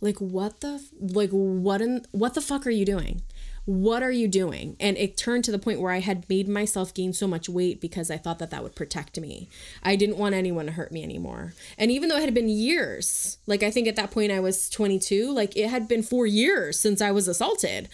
[0.00, 3.22] like what the like what in what the fuck are you doing?
[3.66, 4.76] What are you doing?
[4.78, 7.80] And it turned to the point where I had made myself gain so much weight
[7.80, 9.48] because I thought that that would protect me.
[9.82, 11.54] I didn't want anyone to hurt me anymore.
[11.78, 14.68] And even though it had been years, like I think at that point I was
[14.68, 17.88] 22, like it had been 4 years since I was assaulted.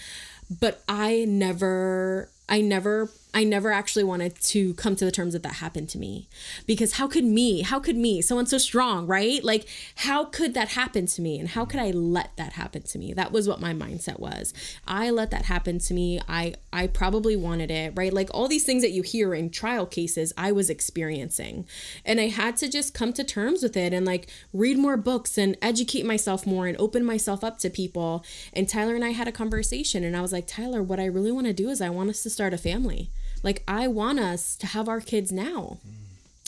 [0.60, 5.42] But I never I never I never actually wanted to come to the terms that
[5.44, 6.28] that happened to me.
[6.66, 9.42] Because how could me how could me someone so strong right?
[9.42, 9.66] Like
[9.96, 11.38] how could that happen to me?
[11.38, 13.12] And how could I let that happen to me?
[13.12, 14.52] That was what my mindset was.
[14.86, 16.20] I let that happen to me.
[16.28, 18.12] I I probably wanted it right?
[18.12, 21.66] Like all these things that you hear in trial cases I was experiencing.
[22.04, 25.38] And I had to just come to terms with it and like read more books
[25.38, 28.24] and educate myself more and open myself up to people.
[28.52, 31.32] And Tyler and I had a conversation and I was like Tyler what I really
[31.32, 33.10] want to do is I want us to start a family
[33.42, 35.78] like, I want us to have our kids now.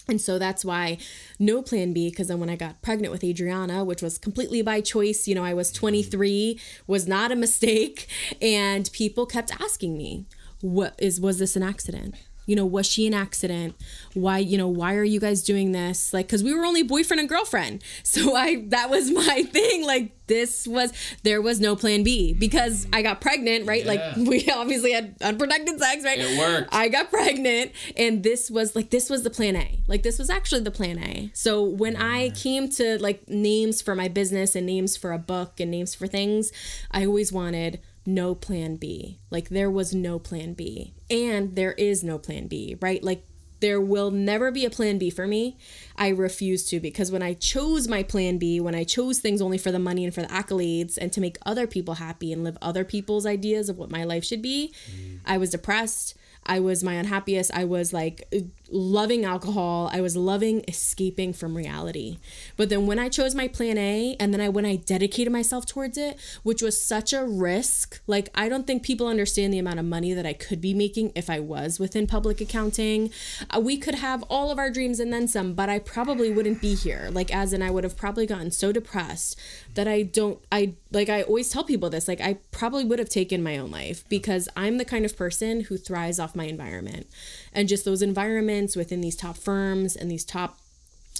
[0.08, 0.98] And so that's why
[1.38, 4.80] no plan B, because then when I got pregnant with Adriana, which was completely by
[4.80, 5.80] choice, you know, I was mm-hmm.
[5.80, 8.08] 23, was not a mistake.
[8.40, 10.26] And people kept asking me,
[10.60, 12.16] what is, was this an accident?
[12.46, 13.74] You know, was she an accident?
[14.14, 16.12] Why, you know, why are you guys doing this?
[16.12, 17.82] Like, cause we were only boyfriend and girlfriend.
[18.04, 19.86] So I, that was my thing.
[19.86, 23.86] Like, this was, there was no plan B because I got pregnant, right?
[23.86, 26.18] Like, we obviously had unprotected sex, right?
[26.18, 26.74] It worked.
[26.74, 29.80] I got pregnant and this was like this was the plan A.
[29.86, 31.30] Like this was actually the plan A.
[31.34, 35.60] So when I came to like names for my business and names for a book
[35.60, 36.52] and names for things,
[36.90, 39.18] I always wanted no plan B.
[39.30, 40.94] Like there was no plan B.
[41.10, 43.02] And there is no plan B, right?
[43.02, 43.24] Like
[43.62, 45.56] there will never be a plan B for me.
[45.96, 49.56] I refuse to because when I chose my plan B, when I chose things only
[49.56, 52.58] for the money and for the accolades and to make other people happy and live
[52.60, 55.20] other people's ideas of what my life should be, mm.
[55.24, 56.16] I was depressed.
[56.44, 57.52] I was my unhappiest.
[57.52, 58.26] I was like
[58.72, 59.90] loving alcohol.
[59.92, 62.18] I was loving escaping from reality.
[62.56, 65.66] But then when I chose my plan A and then I when I dedicated myself
[65.66, 69.78] towards it, which was such a risk, like I don't think people understand the amount
[69.78, 73.10] of money that I could be making if I was within public accounting.
[73.50, 76.60] Uh, we could have all of our dreams and then some, but I probably wouldn't
[76.60, 77.10] be here.
[77.12, 79.38] Like as in I would have probably gotten so depressed
[79.74, 83.08] that I don't I like I always tell people this, like I probably would have
[83.08, 87.06] taken my own life because I'm the kind of person who thrives off my environment.
[87.52, 90.58] And just those environments within these top firms and these top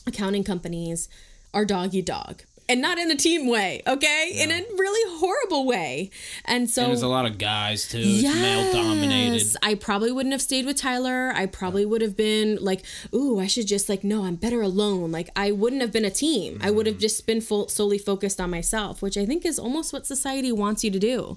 [0.06, 1.08] accounting companies
[1.52, 2.42] are dog eat dog.
[2.68, 4.30] and not in a team way, okay?
[4.34, 6.10] In a really horrible way.
[6.44, 8.00] And so And there's a lot of guys too.
[8.02, 9.56] It's male dominated.
[9.62, 11.32] I probably wouldn't have stayed with Tyler.
[11.34, 15.12] I probably would have been like, ooh, I should just like, no, I'm better alone.
[15.12, 16.58] Like, I wouldn't have been a team.
[16.62, 17.00] I would have mm-hmm.
[17.00, 20.82] just been full, solely focused on myself, which I think is almost what society wants
[20.84, 21.36] you to do.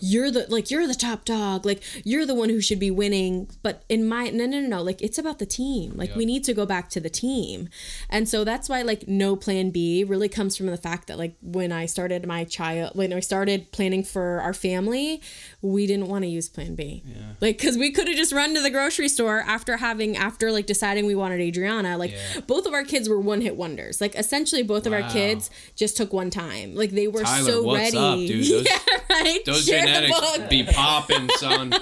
[0.00, 1.64] You're the, like, you're the top dog.
[1.66, 3.48] Like, you're the one who should be winning.
[3.62, 4.82] But in my, no, no, no, no.
[4.82, 5.92] Like, it's about the team.
[5.96, 7.68] Like, we need to go back to the team.
[8.10, 11.36] And so that's why, like, no plan B really comes from the fact that, like,
[11.42, 15.20] when I started my child, when I started planning for our family,
[15.62, 17.02] we didn't want to use plan B.
[17.40, 20.66] Like, because we could have just run to the grocery store after having, after like
[20.66, 21.96] deciding we wanted Adriana.
[21.98, 22.40] Like, Yeah.
[22.46, 24.00] both of our kids were one hit wonders.
[24.00, 26.74] Like, essentially, both of our kids just took one time.
[26.74, 27.98] Like, they were Tyler, so what's ready.
[27.98, 28.44] up, dude?
[28.54, 28.78] Those- yeah,
[29.10, 29.40] right.
[29.46, 31.70] Those The genetics be popping, son.
[31.70, 31.80] Them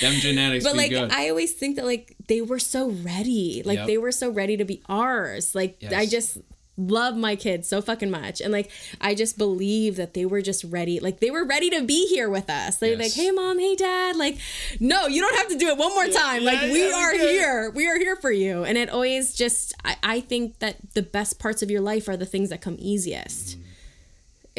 [0.00, 1.10] genetics But like good.
[1.12, 3.62] I always think that like they were so ready.
[3.64, 3.86] Like Yep.
[3.86, 5.54] they were so ready to be ours.
[5.54, 6.38] Like I just
[6.80, 8.40] love my kids so fucking much.
[8.40, 8.70] And like
[9.00, 11.00] I just believe that they were just ready.
[11.00, 12.76] Like they were ready to be here with us.
[12.76, 14.38] They're like, "Hey mom, hey dad." Like,
[14.78, 16.44] "No, you don't have to do it one more time.
[16.44, 17.70] like yeah, we yeah, are here.
[17.74, 21.38] We are here for you." And it always just I, I think that the best
[21.40, 23.57] parts of your life are the things that come easiest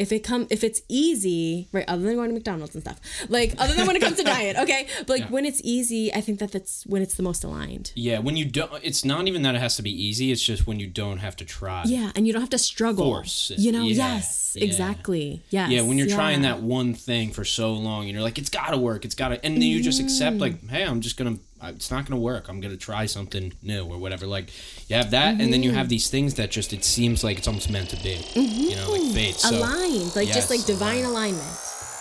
[0.00, 3.54] if it come if it's easy right other than going to mcdonald's and stuff like
[3.58, 4.86] other than when it comes to diet okay?
[5.06, 7.92] But like when it's easy i think that that's when it's the most aligned.
[7.94, 10.32] Yeah, when you don't, it's not even that it has to be easy.
[10.32, 11.84] It's just when you don't have to try.
[11.86, 13.04] yeah and you don't have to struggle.
[13.04, 14.64] Force you know Yeah, yes yeah.
[14.64, 15.42] exactly.
[15.50, 18.50] Yes Yeah, when you're trying that one thing for so long, and you're like, it's
[18.50, 20.70] gotta work, it's gotta, and then you just accept like, mm.
[20.70, 22.48] hey, I'm just gonna, it's not gonna work.
[22.48, 24.26] I'm gonna try something new or whatever.
[24.26, 24.50] Like,
[24.88, 25.78] you have that, and then you Mm-hmm.
[25.78, 28.18] have these things that just it seems like it's almost meant to be.
[28.34, 29.34] You know, like fate.
[29.36, 31.46] So aligned like just like divine alignment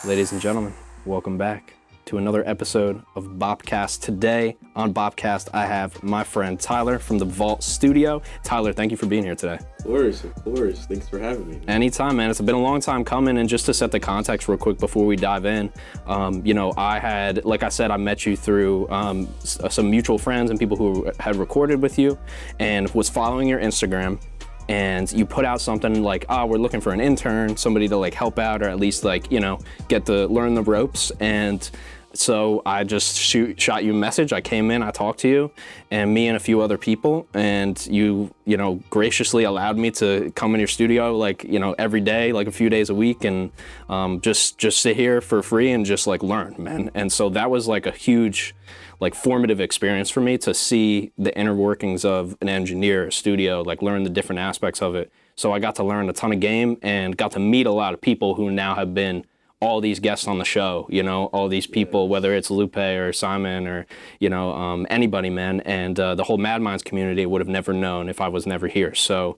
[0.06, 0.74] Ladies and gentlemen,
[1.06, 1.74] welcome back
[2.10, 4.02] to another episode of Bopcast.
[4.02, 8.24] Today on Bopcast, I have my friend Tyler from the Vault Studio.
[8.44, 9.60] Tyler, thank you for being here today.
[9.78, 10.88] Of course, of course.
[10.88, 11.62] Thanks for having me.
[11.68, 12.32] Anytime, man.
[12.32, 13.38] It's been a long time coming.
[13.38, 15.72] And just to set the context real quick before we dive in,
[16.08, 19.92] um, you know, I had, like I said, I met you through um, s- some
[19.92, 22.18] mutual friends and people who had recorded with you
[22.58, 24.20] and was following your Instagram.
[24.68, 28.14] And you put out something like, oh, we're looking for an intern, somebody to like
[28.14, 31.12] help out or at least like, you know, get to learn the ropes.
[31.20, 31.68] And
[32.14, 34.34] so I just shoot, shot you a message.
[34.34, 35.52] I came in, I talked to you,
[35.92, 40.32] and me and a few other people, and you, you know, graciously allowed me to
[40.36, 43.24] come in your studio, like you know, every day, like a few days a week,
[43.24, 43.52] and
[43.90, 46.90] um, just just sit here for free and just like learn, man.
[46.94, 48.56] And so that was like a huge,
[49.00, 53.62] like formative experience for me to see the inner workings of an engineer, a studio,
[53.62, 55.12] like learn the different aspects of it.
[55.36, 57.94] So I got to learn a ton of game and got to meet a lot
[57.94, 59.26] of people who now have been
[59.62, 63.12] all these guests on the show, you know, all these people, whether it's Lupe or
[63.12, 63.86] Simon or,
[64.20, 65.60] you know, um, anybody, man.
[65.62, 68.68] And uh, the whole Mad Minds community would have never known if I was never
[68.68, 68.96] here.
[68.96, 69.38] So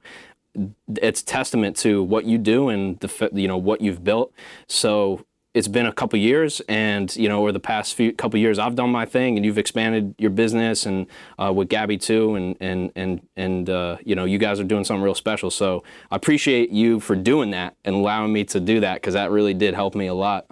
[1.01, 4.31] it's testament to what you do and the, you know, what you've built.
[4.67, 8.57] So it's been a couple years and, you know, over the past few couple years,
[8.57, 12.35] I've done my thing and you've expanded your business and uh, with Gabby too.
[12.35, 15.51] And, and, and, and uh, you know, you guys are doing something real special.
[15.51, 19.29] So I appreciate you for doing that and allowing me to do that because that
[19.29, 20.45] really did help me a lot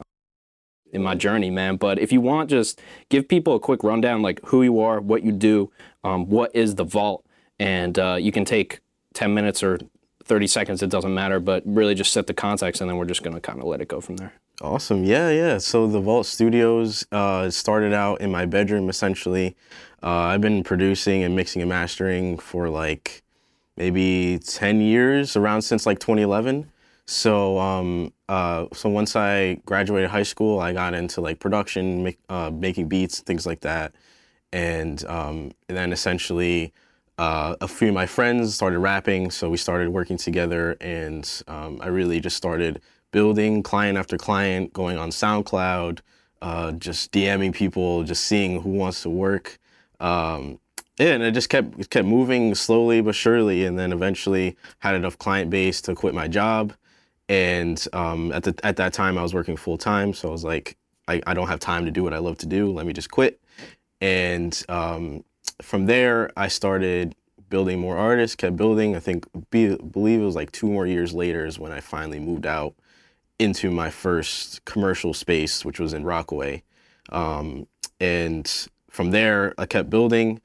[0.92, 1.78] in my journey, man.
[1.78, 5.24] But if you want, just give people a quick rundown, like who you are, what
[5.24, 5.72] you do,
[6.04, 7.26] um, what is the vault,
[7.58, 8.80] and uh, you can take
[9.14, 9.80] 10 minutes or
[10.26, 13.24] 30 seconds, it doesn't matter, but really just set the context and then we're just
[13.24, 14.34] gonna kind of let it go from there.
[14.62, 15.06] Awesome.
[15.06, 15.58] Yeah, yeah.
[15.58, 19.56] So the Vault Studios uh, started out in my bedroom essentially.
[20.04, 23.24] Uh, I've been producing and mixing and mastering for like
[23.78, 26.70] maybe 10 years, around since like 2011.
[27.06, 32.52] So, um, uh, so once I graduated high school, I got into like production, uh,
[32.52, 33.94] making beats, things like that,
[34.54, 36.72] and, um, and then essentially
[37.18, 41.80] uh, a few of my friends started rapping, so we started working together, and um,
[41.82, 46.00] I really just started building client after client, going on SoundCloud,
[46.42, 49.60] uh, just DMing people, just seeing who wants to work.
[50.00, 50.60] Um,
[50.98, 55.18] yeah, and it just kept kept moving slowly but surely, and then eventually had enough
[55.18, 56.74] client base to quit my job.
[57.30, 60.44] And um, at the at that time, I was working full time, so I was
[60.44, 62.72] like, I, I don't have time to do what I love to do.
[62.72, 63.40] Let me just quit.
[64.02, 65.24] And um,
[65.62, 67.16] from there, I started
[67.50, 68.96] building more artists, kept building.
[68.96, 72.20] I think, be, believe it was like two more years later is when I finally
[72.20, 72.76] moved out
[73.40, 76.64] into my first commercial space, which was in Rockaway.
[77.12, 77.68] Um,
[78.00, 80.42] and from there, I kept building.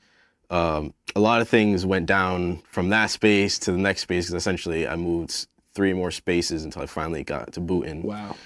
[0.50, 4.34] Um, a lot of things went down from that space to the next space because
[4.40, 8.36] essentially I moved three more spaces until I finally got to Boonton Wow.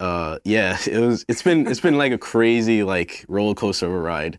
[0.00, 1.24] uh, yeah, it was.
[1.28, 4.38] It's been it's been like a crazy like roller coaster of a ride.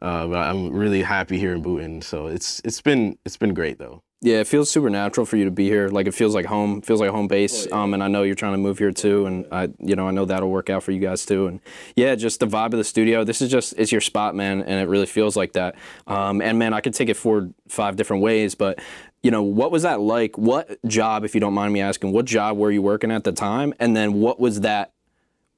[0.00, 2.02] Uh, but I'm really happy here in Boonton.
[2.02, 4.02] So it's it's been it's been great though.
[4.22, 5.88] Yeah, it feels super natural for you to be here.
[5.88, 7.66] Like it feels like home, feels like home base.
[7.72, 10.10] Um, and I know you're trying to move here too, and I, you know, I
[10.10, 11.46] know that'll work out for you guys too.
[11.46, 11.60] And
[11.96, 13.24] yeah, just the vibe of the studio.
[13.24, 15.74] This is just it's your spot, man, and it really feels like that.
[16.06, 18.78] Um, and man, I could take it four, five different ways, but
[19.22, 20.36] you know, what was that like?
[20.36, 23.32] What job, if you don't mind me asking, what job were you working at the
[23.32, 23.72] time?
[23.80, 24.92] And then what was that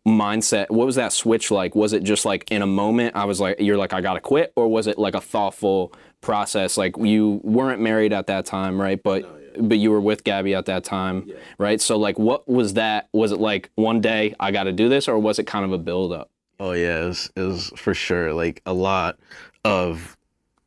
[0.07, 0.71] mindset?
[0.71, 1.75] What was that switch like?
[1.75, 3.17] Was it just like in a moment?
[3.17, 5.93] I was like, you're like, I gotta quit, or was it like a thoughtful
[6.23, 6.79] process?
[6.79, 9.03] Like you weren't married at that time, right?
[9.03, 9.29] But
[9.61, 11.79] but you were with Gabby at that time, right?
[11.81, 13.09] So like, what was that?
[13.13, 15.73] Was it like one day I got to do this, or was it kind of
[15.73, 16.31] a build up?
[16.59, 19.19] Oh yeah, it was, it was for sure like a lot
[19.65, 20.17] of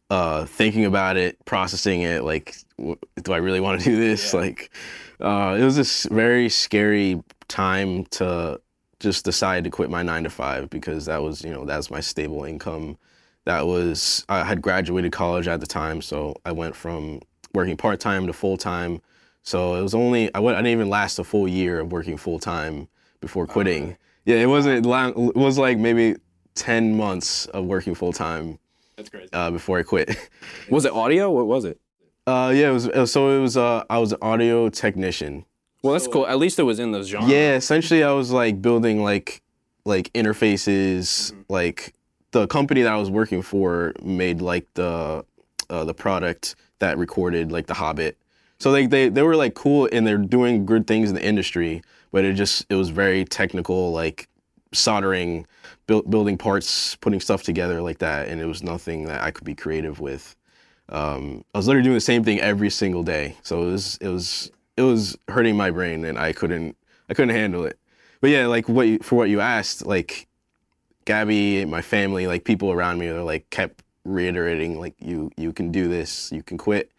[0.09, 2.23] uh, thinking about it, processing it.
[2.23, 4.34] Like, w- do I really want to do this?
[4.34, 4.69] Like,
[5.19, 8.59] uh, it was this very scary time to
[8.99, 11.99] just decide to quit my nine to five because that was you know that's my
[11.99, 12.97] stable income.
[13.45, 17.21] That was I had graduated college at the time, so I went from
[17.53, 19.01] working part time to full time.
[19.43, 22.17] So it was only I went I didn't even last a full year of working
[22.17, 22.87] full time
[23.21, 23.97] before quitting.
[24.25, 25.29] Yeah, it wasn't long.
[25.29, 26.15] It was like maybe
[26.55, 28.57] ten months of working full time
[28.95, 29.29] That's crazy.
[29.31, 30.17] uh, before I quit.
[30.71, 31.29] Was it audio?
[31.29, 31.79] What was it?
[32.25, 32.87] Uh, yeah, it was.
[32.87, 33.55] uh, So it was.
[33.55, 35.45] Uh, I was an audio technician.
[35.83, 36.25] Well, that's cool.
[36.25, 37.29] At least it was in those genres.
[37.29, 39.43] Yeah, essentially, I was like building like
[39.85, 41.31] like interfaces.
[41.49, 41.93] Like
[42.36, 45.23] the company that I was working for made like the
[45.69, 48.17] uh, the product that recorded like The Hobbit.
[48.59, 51.81] So like they they were like cool and they're doing good things in the industry,
[52.11, 54.27] but it just it was very technical, like
[54.73, 55.47] soldering,
[55.88, 59.45] build, building parts, putting stuff together like that, and it was nothing that I could
[59.45, 60.36] be creative with.
[60.89, 64.09] Um, I was literally doing the same thing every single day, so it was it
[64.09, 66.75] was it was hurting my brain, and I couldn't
[67.09, 67.79] I couldn't handle it.
[68.19, 70.27] But yeah, like what you, for what you asked, like
[71.05, 75.71] Gabby, my family, like people around me, they're like kept reiterating like you you can
[75.71, 76.91] do this, you can quit,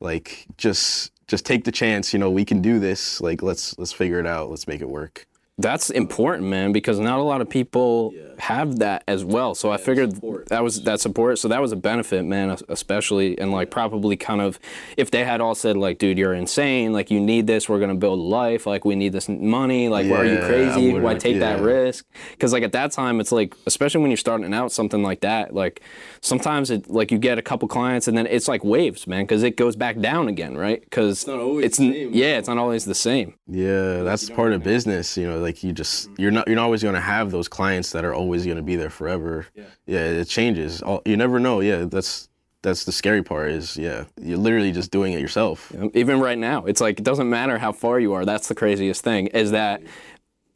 [0.00, 3.20] like just just take the chance, you know, we can do this.
[3.20, 5.26] Like let's let's figure it out, let's make it work.
[5.58, 9.54] That's important, man, because not a lot of people have that as well.
[9.54, 11.38] So I figured that was that support.
[11.38, 14.58] So that was a benefit, man, especially and like probably kind of
[14.98, 17.94] if they had all said like, dude, you're insane, like you need this, we're gonna
[17.94, 20.92] build life, like we need this money, like why are you crazy?
[20.92, 22.04] Why would've- take that risk?
[22.32, 25.54] Because like at that time, it's like especially when you're starting out something like that,
[25.54, 25.80] like
[26.20, 29.42] sometimes it like you get a couple clients and then it's like waves, man, because
[29.42, 30.82] it goes back down again, right?
[30.82, 33.32] Because it's not always it's the same, yeah, it's not always the same.
[33.48, 36.82] Yeah, that's part of business, you know, like you just you're not you're not always
[36.82, 39.46] gonna have those clients that are always gonna be there forever.
[39.54, 39.64] Yeah.
[39.86, 40.82] Yeah, it changes.
[40.82, 41.60] All, you never know.
[41.60, 42.28] Yeah, that's
[42.62, 45.72] that's the scary part is yeah, you're literally just doing it yourself.
[45.94, 49.02] Even right now it's like it doesn't matter how far you are that's the craziest
[49.04, 49.82] thing is that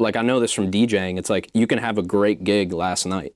[0.00, 3.06] like i know this from djing it's like you can have a great gig last
[3.06, 3.34] night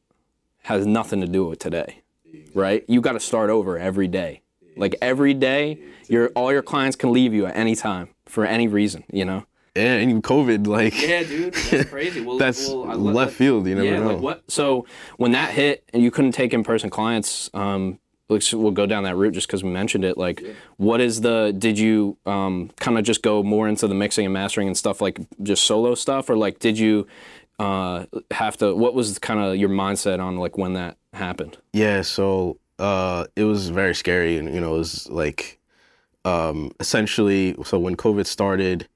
[0.62, 2.02] has nothing to do with today
[2.54, 4.40] right you got to start over every day
[4.76, 5.78] like every day
[6.08, 9.44] your all your clients can leave you at any time for any reason you know
[9.76, 12.20] Yeah, and even COVID, like Yeah, dude, that's crazy.
[12.20, 13.66] Well, that's well, I- left field.
[13.66, 14.12] You never yeah know.
[14.14, 17.98] like what so when that hit and you couldn't take in-person clients um
[18.28, 20.42] let's we'll go down that route just because we mentioned it like
[20.78, 24.32] what is the did you um kind of just go more into the mixing and
[24.32, 27.06] mastering and stuff like just solo stuff or like did you
[27.58, 32.00] uh have to what was kind of your mindset on like when that happened Yeah,
[32.02, 35.60] so uh, it was very scary, and you know, it was like
[36.24, 37.54] um, essentially.
[37.64, 38.88] So when COVID started,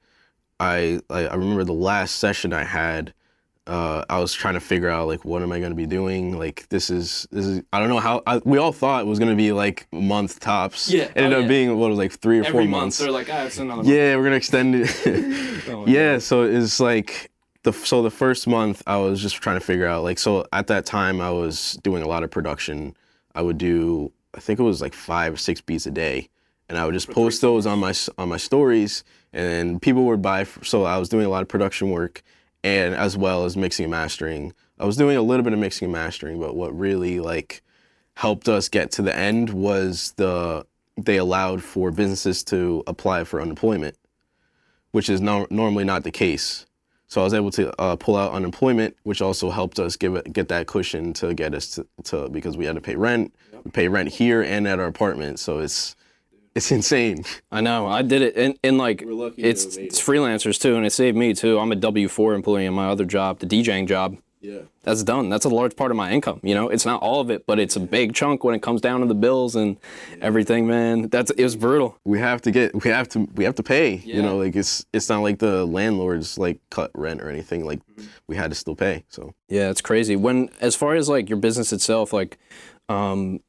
[0.61, 3.15] I I, remember the last session I had.
[3.67, 6.39] Uh, I was trying to figure out like what am I going to be doing?
[6.39, 9.19] Like this is this is I don't know how I, we all thought it was
[9.19, 10.91] going to be like month tops.
[10.91, 11.49] Yeah, ended oh, up yeah.
[11.49, 12.99] being what was like three or four Every month months.
[12.99, 13.83] they're like, ah, it's another.
[13.83, 14.89] Yeah, we're gonna extend it.
[15.87, 17.31] yeah, so it's like
[17.63, 20.69] the so the first month I was just trying to figure out like so at
[20.69, 22.97] that time I was doing a lot of production.
[23.35, 26.29] I would do I think it was like five or six beats a day,
[26.69, 30.45] and I would just post those on my on my stories, and people would buy.
[30.63, 32.23] So I was doing a lot of production work,
[32.63, 34.53] and as well as mixing and mastering.
[34.79, 37.63] I was doing a little bit of mixing and mastering, but what really like
[38.15, 40.67] helped us get to the end was the
[40.97, 43.97] they allowed for businesses to apply for unemployment,
[44.91, 46.67] which is no, normally not the case.
[47.07, 50.33] So I was able to uh, pull out unemployment, which also helped us give it,
[50.33, 53.71] get that cushion to get us to, to because we had to pay rent, we
[53.71, 55.39] pay rent here and at our apartment.
[55.39, 55.97] So it's
[56.59, 57.25] it's insane.
[57.51, 57.87] I know.
[57.87, 61.33] I did it, and, and like lucky it's it's freelancers too, and it saved me
[61.35, 61.59] too.
[61.59, 64.19] I'm a W four employee in my other job, the DJing job.
[64.41, 64.61] Yeah.
[64.85, 65.29] That's done.
[65.29, 66.41] That's a large part of my income.
[66.43, 68.81] You know, it's not all of it, but it's a big chunk when it comes
[68.81, 69.77] down to the bills and
[70.21, 70.67] everything.
[70.67, 71.99] Man, that's it was brutal.
[72.05, 73.97] We have to get we have to we have to pay.
[73.97, 77.65] You know, like it's it's not like the landlords like cut rent or anything.
[77.65, 77.81] Like
[78.29, 79.05] we had to still pay.
[79.09, 80.17] So Yeah, it's crazy.
[80.17, 82.39] When as far as like your business itself, like,
[82.89, 83.41] um,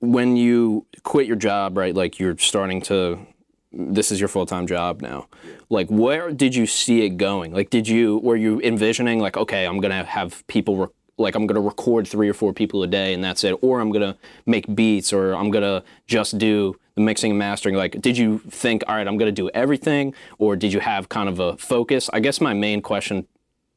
[0.00, 1.94] when you quit your job, right?
[1.94, 3.26] Like you're starting to
[3.72, 5.28] this is your full-time job now.
[5.68, 7.52] Like where did you see it going?
[7.52, 11.34] Like did you were you envisioning like okay, I'm going to have people rec- like
[11.34, 13.90] I'm going to record 3 or 4 people a day and that's it or I'm
[13.90, 18.00] going to make beats or I'm going to just do the mixing and mastering like
[18.00, 21.28] did you think all right, I'm going to do everything or did you have kind
[21.28, 22.10] of a focus?
[22.12, 23.26] I guess my main question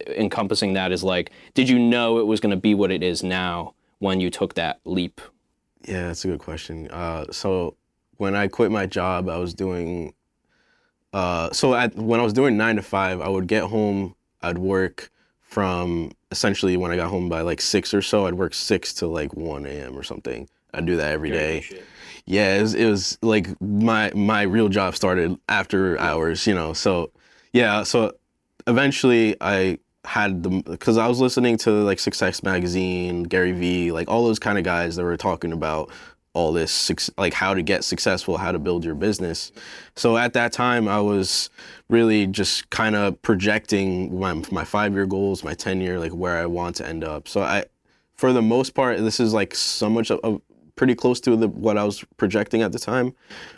[0.07, 3.21] encompassing that is like did you know it was going to be what it is
[3.21, 5.21] now when you took that leap?
[5.85, 6.89] Yeah, that's a good question.
[6.91, 7.75] Uh, so
[8.17, 10.13] when I quit my job, I was doing.
[11.11, 14.15] Uh, so at, when I was doing nine to five, I would get home.
[14.41, 15.11] I'd work
[15.41, 18.25] from essentially when I got home by like six or so.
[18.25, 19.97] I'd work six to like one a.m.
[19.97, 20.49] or something.
[20.73, 21.65] I'd do that every day.
[22.25, 26.73] Yeah, it was, it was like my my real job started after hours, you know.
[26.73, 27.11] So
[27.51, 28.13] yeah, so
[28.65, 34.09] eventually I had the because I was listening to like Success Magazine, Gary Vee, like
[34.09, 35.89] all those kind of guys that were talking about
[36.33, 39.51] all this like how to get successful, how to build your business.
[39.95, 41.49] So at that time, I was
[41.89, 46.37] really just kind of projecting my my five year goals, my ten year, like where
[46.37, 47.27] I want to end up.
[47.27, 47.65] So I,
[48.15, 50.41] for the most part, this is like so much of, of
[50.75, 53.13] pretty close to the, what I was projecting at the time,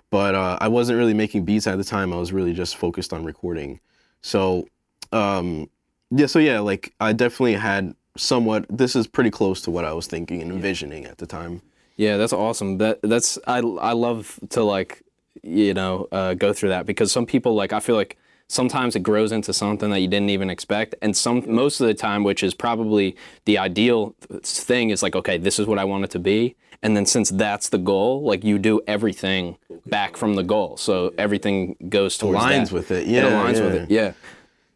[0.09, 2.11] but uh, I wasn't really making beats at the time.
[2.11, 3.79] I was really just focused on recording.
[4.21, 4.67] So
[5.13, 5.69] um,
[6.15, 8.65] yeah, so yeah, like I definitely had somewhat.
[8.69, 11.61] This is pretty close to what I was thinking and envisioning at the time.
[11.97, 12.77] Yeah, that's awesome.
[12.77, 15.03] That that's I I love to like
[15.43, 19.01] you know uh, go through that because some people like I feel like sometimes it
[19.01, 22.43] grows into something that you didn't even expect and some most of the time which
[22.43, 26.19] is probably the ideal thing is like okay this is what i want it to
[26.19, 29.57] be and then since that's the goal like you do everything
[29.87, 32.73] back from the goal so everything goes towards Aligns that.
[32.73, 33.63] with it, yeah, it aligns yeah.
[33.63, 34.13] with it yeah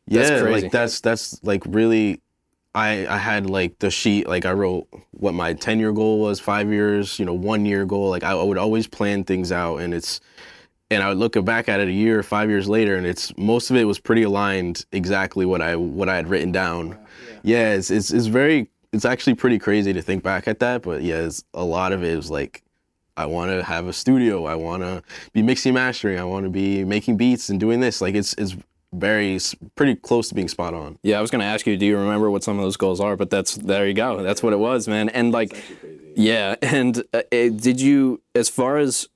[0.10, 0.62] That's yeah, crazy.
[0.64, 2.22] like that's that's like really.
[2.76, 4.28] I I had like the sheet.
[4.28, 7.86] Like I wrote what my ten year goal was, five years, you know, one year
[7.86, 8.10] goal.
[8.10, 10.20] Like I, I would always plan things out, and it's.
[10.92, 13.70] And I would look back at it a year, five years later, and it's most
[13.70, 16.98] of it was pretty aligned exactly what I what I had written down.
[17.44, 21.04] Yeah, it's it's, it's very it's actually pretty crazy to think back at that, but
[21.04, 22.64] yeah, it's, a lot of it was like
[23.18, 24.46] I want to have a studio.
[24.46, 25.04] I want to
[25.34, 26.18] be mixing, mastering.
[26.18, 28.02] I want to be making beats and doing this.
[28.02, 28.56] Like it's it's
[28.94, 29.40] very
[29.76, 30.98] pretty close to being spot on.
[31.04, 33.16] Yeah, I was gonna ask you, do you remember what some of those goals are?
[33.16, 34.24] But that's there you go.
[34.24, 35.10] That's what it was, man.
[35.10, 35.56] And like,
[36.16, 36.56] yeah.
[36.62, 39.08] And uh, eh, did you, as far as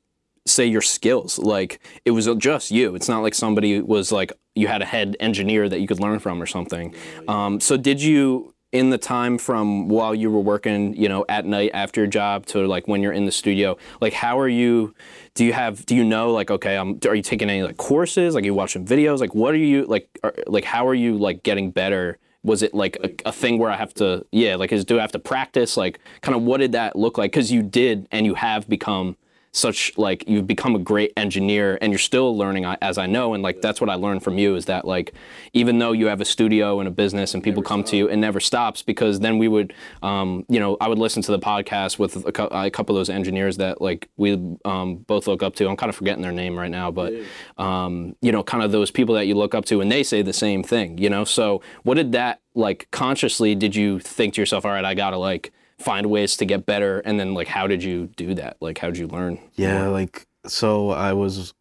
[0.46, 2.96] say your skills, like it was just you.
[2.96, 6.20] It's not like somebody was like you had a head engineer that you could learn
[6.20, 6.94] from or something.
[7.28, 8.53] Um, so did you?
[8.74, 12.46] In the time from while you were working, you know, at night after your job
[12.48, 14.96] to like when you're in the studio, like how are you?
[15.36, 15.86] Do you have?
[15.86, 18.34] Do you know like okay, um, are you taking any like courses?
[18.34, 19.20] Like you watching videos?
[19.20, 20.10] Like what are you like?
[20.24, 22.18] Are, like how are you like getting better?
[22.44, 24.26] Was it like a, a thing where I have to?
[24.32, 25.78] Yeah, like is do I have to practice?
[25.78, 27.32] Like kind of what did that look like?
[27.32, 29.18] Because you did and you have become
[29.54, 33.44] such like you've become a great engineer and you're still learning as I know and
[33.44, 35.14] like that's what I learned from you is that like
[35.54, 38.18] even though you have a studio and a business and people come to you it
[38.18, 42.00] never stops because then we would um, you know I would listen to the podcast
[42.00, 45.56] with a, cou- a couple of those engineers that like we um, both look up
[45.56, 45.70] to.
[45.70, 47.14] I'm kind of forgetting their name right now but
[47.58, 50.24] um, you know kind of those people that you look up to and they say
[50.24, 51.24] the same thing you know?
[51.24, 55.18] So what did that like consciously did you think to yourself all right I gotta
[55.18, 58.78] like find ways to get better and then like how did you do that like
[58.78, 61.54] how did you learn Yeah, like so I was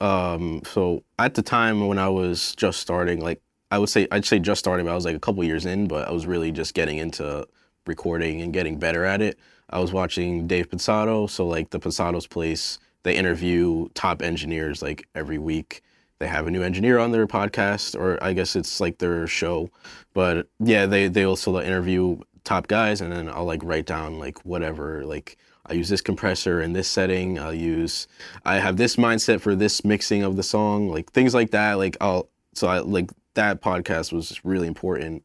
[0.00, 3.40] um so at the time when I was just starting, like
[3.70, 5.88] I would say I'd say just starting, but I was like a couple years in,
[5.88, 7.46] but I was really just getting into
[7.86, 9.38] recording and getting better at it.
[9.70, 15.08] I was watching Dave Pensado, so like the Pensado's place, they interview top engineers like
[15.14, 15.82] every week.
[16.20, 19.70] They have a new engineer on their podcast, or I guess it's like their show.
[20.12, 24.44] But yeah, they they also interview top guys, and then I'll like write down like
[24.44, 25.36] whatever like
[25.66, 27.38] I use this compressor in this setting.
[27.38, 28.06] I'll use
[28.44, 31.74] I have this mindset for this mixing of the song, like things like that.
[31.74, 35.24] Like I'll so I like that podcast was really important.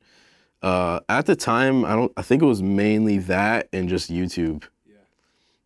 [0.62, 2.12] Uh, at the time, I don't.
[2.18, 4.64] I think it was mainly that and just YouTube.
[4.86, 4.96] Yeah,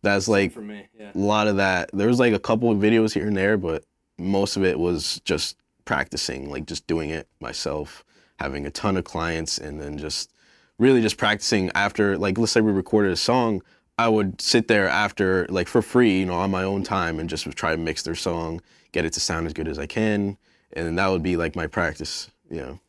[0.02, 1.90] that's like for me yeah a lot of that.
[1.92, 3.84] There was like a couple of videos here and there, but
[4.18, 8.04] most of it was just practicing, like just doing it myself,
[8.38, 10.30] having a ton of clients, and then just
[10.78, 13.62] really just practicing after, like, let's say we recorded a song.
[13.96, 17.28] I would sit there after, like, for free, you know, on my own time and
[17.28, 18.60] just try to mix their song,
[18.92, 20.36] get it to sound as good as I can.
[20.72, 22.80] And that would be like my practice, you know.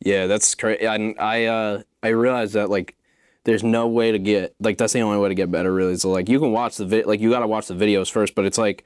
[0.00, 0.86] Yeah, that's crazy.
[0.86, 2.96] I I uh I realized that like
[3.44, 5.96] there's no way to get like that's the only way to get better really.
[5.96, 8.34] So like you can watch the vid like you got to watch the videos first,
[8.34, 8.84] but it's like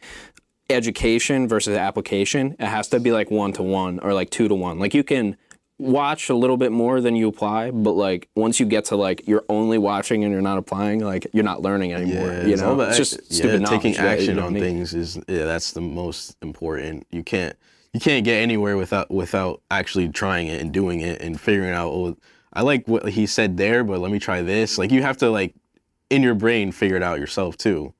[0.71, 2.57] education versus application.
[2.59, 4.79] It has to be like one to one or like two to one.
[4.79, 5.37] Like you can
[5.83, 9.27] watch a little bit more than you apply, but like once you get to like
[9.27, 12.29] you're only watching and you're not applying, like you're not learning anymore.
[12.29, 14.47] Yeah, you it's know, about it's just act- stupid yeah, knowledge taking that action don't
[14.47, 14.61] on need.
[14.61, 17.07] things is yeah, that's the most important.
[17.11, 17.57] You can't
[17.93, 21.89] you can't get anywhere without without actually trying it and doing it and figuring out.
[21.89, 22.17] Oh,
[22.53, 24.79] I like what he said there, but let me try this.
[24.79, 25.55] Like you have to like
[26.11, 27.93] in your brain figure it out yourself too.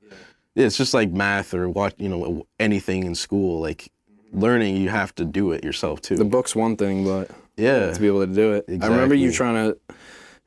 [0.55, 3.59] Yeah, it's just like math or what you know anything in school.
[3.59, 4.39] Like mm-hmm.
[4.39, 6.15] learning, you have to do it yourself too.
[6.15, 8.65] The book's one thing, but yeah, to be able to do it.
[8.81, 9.77] I remember you trying to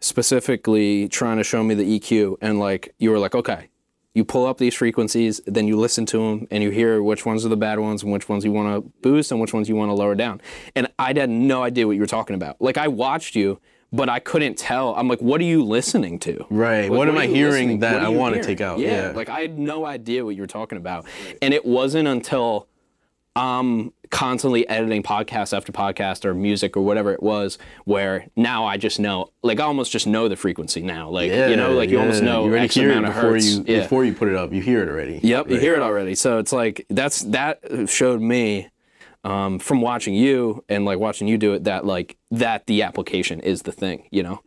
[0.00, 3.68] specifically trying to show me the EQ and like you were like, okay,
[4.14, 7.44] you pull up these frequencies, then you listen to them and you hear which ones
[7.44, 9.76] are the bad ones and which ones you want to boost and which ones you
[9.76, 10.40] want to lower down.
[10.74, 12.56] And I had no idea what you were talking about.
[12.60, 13.60] Like I watched you,
[13.92, 14.94] but I couldn't tell.
[14.94, 16.46] I'm like, what are you listening to?
[16.50, 16.82] Right.
[16.90, 18.78] Like, What am I hearing that I you wanna take out?
[18.78, 19.12] Yeah, Yeah.
[19.16, 21.06] like I had no idea what you were talking about,
[21.42, 22.68] and it wasn't until
[23.36, 28.78] I'm constantly editing podcast after podcast or music or whatever it was, where now I
[28.78, 32.00] just know, like I almost just know the frequency now, like you know, like you
[32.00, 33.46] almost know you X hear amount it of before hertz.
[33.56, 33.82] you yeah.
[33.82, 34.52] before you put it up.
[34.52, 35.20] You hear it already.
[35.22, 36.14] Yep, you hear it already.
[36.14, 38.68] So it's like that's that showed me
[39.22, 43.40] um, from watching you and like watching you do it that like that the application
[43.40, 44.40] is the thing, you know.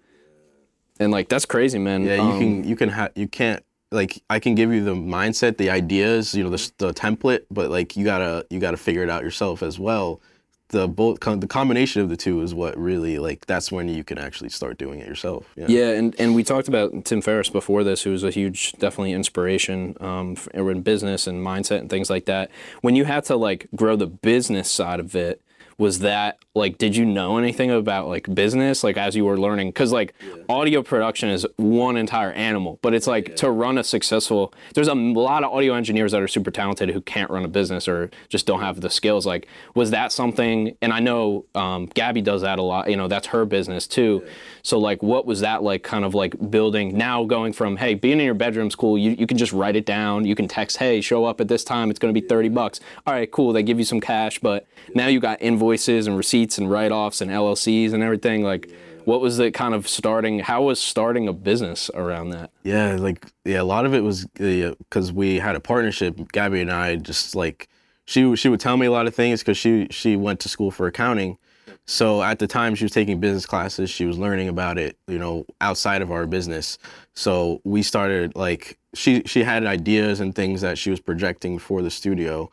[1.00, 2.04] And like that's crazy, man.
[2.04, 4.94] Yeah, you Um, can you can ha- you can't like I can give you the
[4.94, 9.04] mindset, the ideas, you know, the, the template, but like you gotta you gotta figure
[9.04, 10.22] it out yourself as well.
[10.70, 14.20] The both the combination of the two is what really like that's when you can
[14.20, 15.52] actually start doing it yourself.
[15.56, 15.66] Yeah.
[15.68, 19.14] Yeah, and, and we talked about Tim Ferriss before this, who was a huge, definitely
[19.14, 22.52] inspiration um, in business and mindset and things like that.
[22.82, 25.42] When you had to like grow the business side of it,
[25.80, 29.70] was that like, did you know anything about like business, like as you were learning?
[29.70, 30.14] Because like
[30.50, 34.54] audio production is one entire animal, but it's like to run a successful.
[34.76, 37.88] There's a lot of audio engineers that are super talented who can't run a business
[37.88, 39.26] or just don't have the skills.
[39.26, 40.76] Like, was that something?
[40.82, 42.90] And I know um, Gabby does that a lot.
[42.90, 44.28] You know, that's her business too.
[44.64, 45.84] So like, what was that like?
[45.84, 48.98] Kind of like building now, going from hey, being in your bedroom's cool.
[48.98, 50.26] You you can just write it down.
[50.26, 51.90] You can text, hey, show up at this time.
[51.90, 52.82] It's going to be thirty bucks.
[53.08, 53.54] All right, cool.
[53.54, 57.32] They give you some cash, but now you got invoices and receipts and write-offs and
[57.32, 58.44] LLCs and everything.
[58.44, 58.72] Like,
[59.06, 60.40] what was the kind of starting?
[60.40, 62.52] How was starting a business around that?
[62.64, 66.32] Yeah, like yeah, a lot of it was because uh, we had a partnership.
[66.32, 67.68] Gabby and I just like
[68.06, 70.72] she she would tell me a lot of things because she she went to school
[70.72, 71.38] for accounting.
[71.86, 75.18] So at the time she was taking business classes, she was learning about it, you
[75.18, 76.78] know, outside of our business.
[77.16, 81.82] So we started like she she had ideas and things that she was projecting for
[81.82, 82.52] the studio.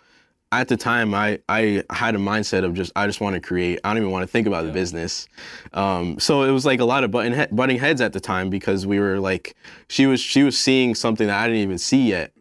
[0.57, 3.78] At the time, I I had a mindset of just I just want to create.
[3.84, 5.28] I don't even want to think about the business.
[5.74, 8.48] Um, so it was like a lot of button he- butting heads at the time
[8.48, 9.54] because we were like
[9.88, 12.32] she was she was seeing something that I didn't even see yet,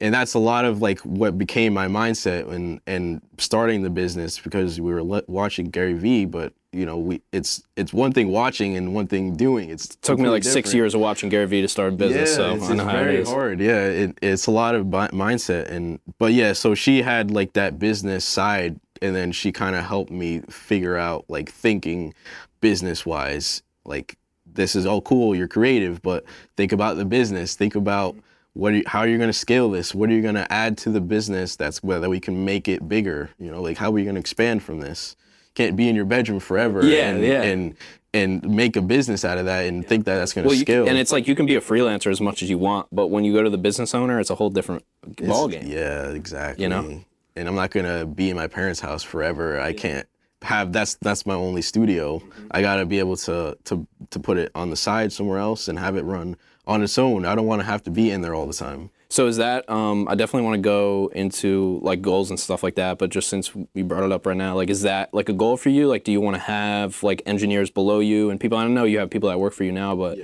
[0.00, 4.38] and that's a lot of like what became my mindset and and starting the business
[4.38, 8.76] because we were watching Gary Vee, but you know we it's it's one thing watching
[8.76, 9.70] and one thing doing.
[9.70, 12.34] It's took me like completely six years of watching Gary Vee to start a business,
[12.34, 13.60] so it's, it's very it hard.
[13.60, 16.52] Yeah, it, it's a lot of mindset and but yeah.
[16.52, 20.96] So she had like that business side, and then she kind of helped me figure
[20.96, 22.14] out like thinking
[22.60, 23.62] business wise.
[23.84, 24.16] Like
[24.46, 26.24] this is all cool, you're creative, but
[26.56, 27.54] think about the business.
[27.54, 28.16] Think about
[28.54, 29.94] what are you, how are you going to scale this?
[29.94, 32.88] What are you going to add to the business that's whether we can make it
[32.88, 33.30] bigger?
[33.38, 35.16] You know, like how are we going to expand from this?
[35.60, 36.84] Can't be in your bedroom forever.
[36.84, 37.42] Yeah, and, yeah.
[37.42, 37.74] and
[38.12, 40.84] and make a business out of that and think that that's going to Well, scale.
[40.84, 43.06] can, and it's like you can be a freelancer as much as you want, but
[43.06, 44.84] when you go to the business owner, it's a whole different
[45.16, 45.66] ball game.
[45.66, 46.64] Yeah, exactly.
[46.64, 47.04] You know?
[47.36, 49.60] and I'm not gonna be in my parents' house forever.
[49.60, 50.06] I can't
[50.42, 52.18] have that's that's my only studio.
[52.18, 52.46] Mm-hmm.
[52.50, 55.78] I gotta be able to to to put it on the side somewhere else and
[55.78, 56.36] have it run
[56.66, 57.24] on its own.
[57.24, 58.90] I don't want to have to be in there all the time.
[59.10, 59.68] So is that?
[59.68, 62.96] Um, I definitely want to go into like goals and stuff like that.
[62.98, 65.56] But just since we brought it up right now, like, is that like a goal
[65.56, 65.88] for you?
[65.88, 68.56] Like, do you want to have like engineers below you and people?
[68.56, 70.18] I don't know you have people that work for you now, but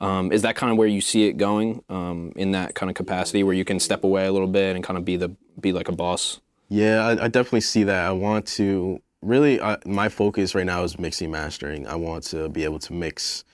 [0.00, 2.96] um, is that kind of where you see it going um, in that kind of
[2.96, 5.28] capacity where you can step away a little bit and kind of be the
[5.60, 6.40] be like a boss?
[6.68, 8.06] Yeah, I, I definitely see that.
[8.06, 9.60] I want to really.
[9.60, 11.86] Uh, my focus right now is mixing mastering.
[11.86, 13.44] I want to be able to mix,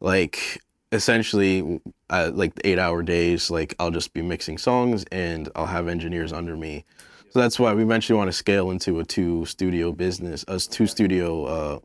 [0.00, 0.62] like
[0.94, 1.80] essentially,
[2.10, 3.50] uh, like eight hour days.
[3.50, 6.84] Like I'll just be mixing songs and I'll have engineers under me.
[7.30, 10.86] So that's why we eventually want to scale into a two studio business, a two
[10.86, 11.78] studio uh,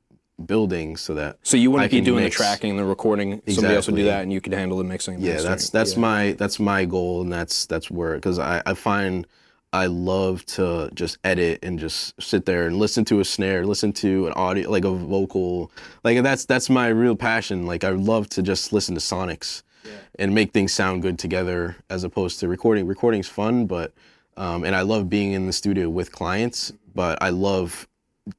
[0.46, 3.34] building, so that So you wouldn't be doing mix- the tracking and the recording.
[3.34, 3.54] exactly.
[3.56, 5.20] Somebody else would do that, and you could handle the mixing.
[5.20, 6.00] yeah that's that's Yeah.
[6.02, 9.26] my that's my goal and that's that's where because I, I find
[9.74, 13.92] i love to just edit and just sit there and listen to a snare listen
[13.94, 15.72] to an audio like a vocal
[16.04, 19.64] like that's that's my real passion like i love to just listen to sonics
[20.20, 23.94] and make things sound good together as opposed to recording recording's fun but
[24.38, 27.88] um, and i love being in the studio with clients but i love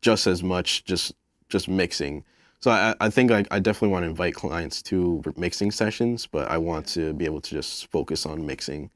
[0.01, 1.14] just as much just
[1.51, 2.24] just mixing.
[2.61, 6.51] So I, I think I, I definitely want to invite clients to mixing sessions, but
[6.51, 8.91] I want to be able to just focus on mixing.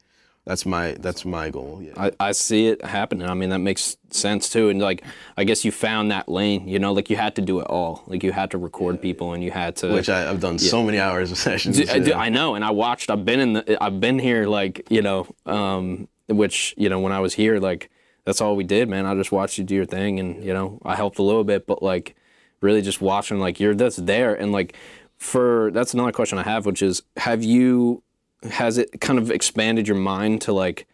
[0.47, 1.81] That's my that's my goal.
[1.83, 1.93] Yeah.
[1.97, 3.27] I, I see it happening.
[3.27, 4.69] I mean, that makes sense too.
[4.69, 5.03] And like,
[5.39, 6.69] I guess you found that lane.
[6.69, 8.03] You know, like you had to do it all.
[8.07, 9.91] Like you had to record people, and you had to.
[9.93, 11.79] Which I, I've done so many hours of sessions.
[11.79, 13.11] D- I, do- I know, and I watched.
[13.11, 13.83] I've been in the.
[13.83, 17.91] I've been here, like you know, um, which you know, when I was here, like
[18.27, 19.07] that's all we did, man.
[19.07, 21.67] I just watched you do your thing, and you know, I helped a little bit,
[21.67, 22.17] but like,
[22.61, 24.77] really just watching, like you're that's there, and like,
[25.17, 28.03] for that's another question I have, which is, have you,
[28.51, 30.87] has it kind of expanded your mind to like,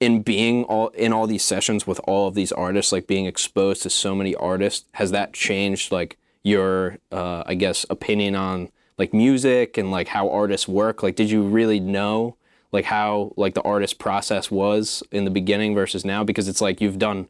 [0.00, 3.82] in being all in all these sessions with all of these artists, like being exposed
[3.82, 9.12] to so many artists, has that changed like your, uh, I guess, opinion on like
[9.12, 11.02] music and like how artists work?
[11.02, 12.36] Like, did you really know
[12.72, 16.24] like how like the artist process was in the beginning versus now?
[16.24, 17.28] Because it's like you've done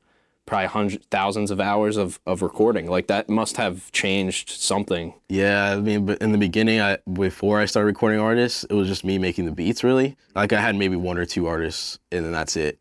[0.51, 2.91] probably hundreds, thousands of hours of, of recording.
[2.91, 5.15] Like that must have changed something.
[5.29, 8.89] Yeah, I mean, but in the beginning, I before I started recording artists, it was
[8.89, 9.85] just me making the beats.
[9.85, 12.81] Really, like I had maybe one or two artists, and then that's it.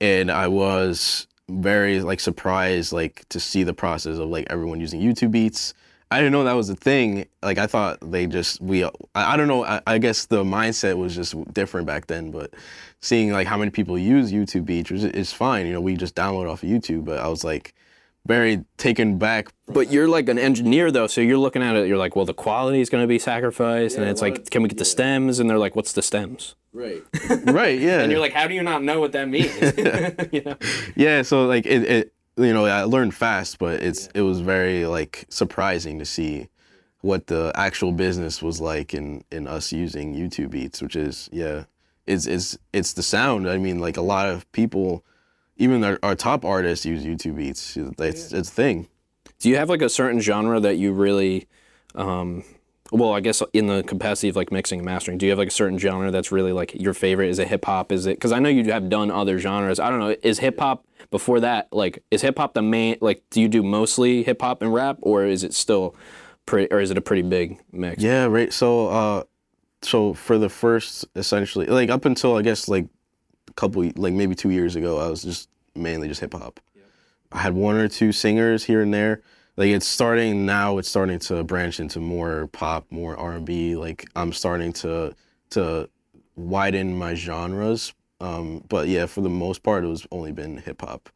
[0.00, 5.00] And I was very like surprised, like to see the process of like everyone using
[5.00, 5.74] YouTube beats.
[6.12, 7.26] I didn't know that was a thing.
[7.42, 8.84] Like I thought they just we.
[8.84, 9.64] I, I don't know.
[9.64, 12.30] I, I guess the mindset was just different back then.
[12.30, 12.54] But
[13.00, 15.66] seeing like how many people use YouTube beats is, is fine.
[15.66, 17.04] You know, we just download off of YouTube.
[17.04, 17.74] But I was like
[18.26, 21.88] very taken back But you're like an engineer though, so you're looking at it.
[21.88, 24.68] You're like, well, the quality is going to be sacrificed, and it's like, can we
[24.68, 25.38] get the stems?
[25.38, 26.54] And they're like, what's the stems?
[26.72, 27.02] Right.
[27.46, 27.78] right.
[27.80, 28.00] Yeah.
[28.00, 29.54] And you're like, how do you not know what that means?
[30.32, 30.56] you know?
[30.94, 34.86] yeah so like it, it you know i learned fast but it's it was very
[34.86, 36.48] like surprising to see
[37.00, 41.64] what the actual business was like in in us using youtube beats which is yeah
[42.06, 43.48] it's it's it's the sound.
[43.48, 45.04] I mean like a lot of people
[45.56, 47.76] even our, our top artists use youtube beats.
[47.76, 48.88] It's it's a thing.
[49.38, 51.48] Do you have like a certain genre that you really,
[51.94, 52.44] um,
[52.92, 55.48] well, I guess in the capacity of like mixing and mastering, do you have like
[55.48, 57.30] a certain genre that's really like your favorite?
[57.30, 57.90] Is it hip hop?
[57.90, 59.80] Is it because I know you have done other genres.
[59.80, 60.14] I don't know.
[60.22, 62.98] Is hip hop before that like is hip hop the main?
[63.00, 65.96] Like, do you do mostly hip hop and rap, or is it still
[66.44, 68.02] pretty, or is it a pretty big mix?
[68.02, 68.52] Yeah, right.
[68.52, 69.22] So, uh,
[69.80, 72.86] so for the first, essentially, like up until I guess like
[73.48, 76.60] a couple, like maybe two years ago, I was just mainly just hip hop.
[77.32, 79.22] I had one or two singers here and there.
[79.56, 80.78] Like it's starting now.
[80.78, 83.76] It's starting to branch into more pop, more R and B.
[83.76, 85.14] Like I'm starting to
[85.50, 85.88] to
[86.36, 87.92] widen my genres.
[88.20, 91.08] Um, but yeah, for the most part, it was only been hip hop,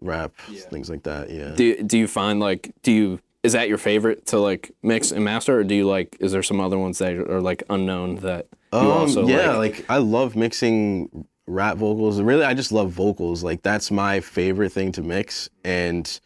[0.00, 0.32] rap,
[0.70, 1.30] things like that.
[1.30, 1.50] Yeah.
[1.56, 5.24] Do do you find like do you is that your favorite to like mix and
[5.24, 8.46] master, or do you like is there some other ones that are like unknown that
[8.72, 9.78] you Um, also yeah, like?
[9.78, 12.20] like I love mixing rap vocals.
[12.20, 13.42] Really, I just love vocals.
[13.42, 16.20] Like that's my favorite thing to mix, and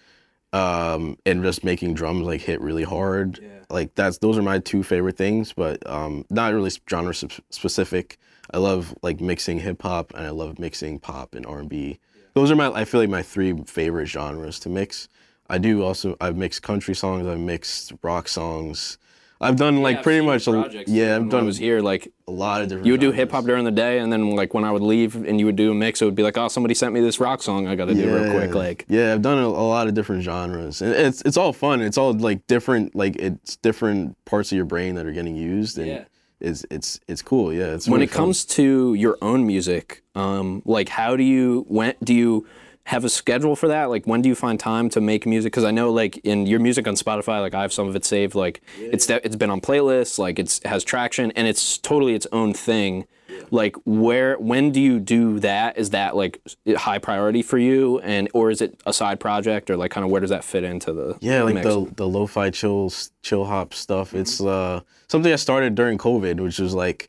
[0.55, 3.41] um, and just making drums like hit really hard.
[3.69, 8.19] Like that's those are my two favorite things, but um, not really genre specific.
[8.53, 11.99] I love like mixing hip hop, and I love mixing pop and R and B.
[12.35, 15.09] Those are my I feel like my three favorite genres to mix.
[15.51, 18.97] I do also I've mixed country songs, I've mixed rock songs.
[19.41, 22.63] I've done like pretty much a, yeah, I've I done was here like a lot
[22.63, 22.87] of different.
[22.87, 25.17] you would do hip hop during the day, and then like when I would leave
[25.17, 27.21] and you would do a mix, it would be like, oh, somebody sent me this
[27.21, 28.55] rock song, I got to do real quick.
[28.55, 31.81] Like, yeah i've done a, a lot of different genres and it's it's all fun
[31.83, 35.77] it's all like different like it's different parts of your brain that are getting used
[35.79, 36.05] and Yeah.
[36.41, 38.17] it's it's it's cool yeah it's when really it fun.
[38.27, 42.47] comes to your own music, um, like how do you when do you
[42.87, 43.87] have a schedule for that?
[43.87, 45.53] Like when do you find time to make music?
[45.53, 48.05] Because I know like in your music on Spotify, like I have some of it
[48.05, 48.35] saved.
[48.35, 52.53] Like it's it's been on playlists, like it's has traction, and it's totally its own
[52.53, 53.07] thing.
[53.51, 55.79] Like where when do you do that?
[55.79, 56.41] Is that like
[56.77, 60.11] high priority for you, and or is it a side project, or like kind of
[60.11, 61.67] where does that fit into the yeah like mix?
[61.67, 66.59] the the lo-fi chill chill hop stuff it's uh something i started during covid which
[66.59, 67.09] was like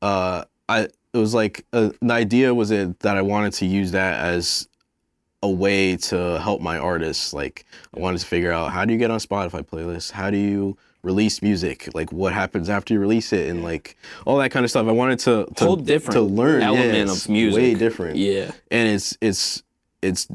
[0.00, 3.92] uh i it was like uh, an idea was it that i wanted to use
[3.92, 4.68] that as
[5.42, 7.34] a way to help my artists.
[7.34, 7.64] Like
[7.96, 10.10] I wanted to figure out how do you get on Spotify playlists?
[10.10, 11.88] How do you release music?
[11.94, 14.86] Like what happens after you release it and like all that kind of stuff.
[14.86, 17.60] I wanted to, to Whole different to learn element yeah, of music.
[17.60, 18.16] Way different.
[18.16, 18.52] Yeah.
[18.70, 19.62] And it's it's
[20.00, 20.28] it's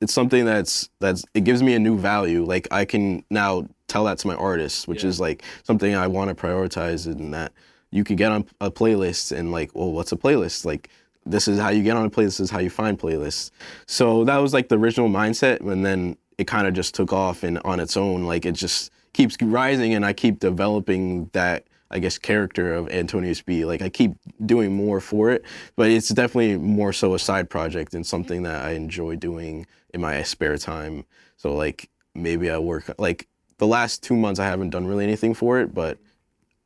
[0.00, 2.44] it's something that's that's it gives me a new value.
[2.44, 6.28] Like I can now tell that to my artists, which is like something I want
[6.28, 7.52] to prioritize in that
[7.90, 10.64] you can get on a playlist and like, well, what's a playlist?
[10.64, 10.90] Like
[11.26, 13.50] this is how you get on a playlist, this is how you find playlists.
[13.86, 17.42] So that was like the original mindset and then it kind of just took off
[17.42, 21.98] and on its own, like it just keeps rising and I keep developing that I
[22.00, 23.64] guess character of Antonius B.
[23.64, 24.12] Like I keep
[24.44, 25.44] doing more for it,
[25.76, 30.00] but it's definitely more so a side project and something that I enjoy doing in
[30.00, 31.04] my spare time.
[31.36, 35.34] So like maybe I work like the last two months I haven't done really anything
[35.34, 35.98] for it, but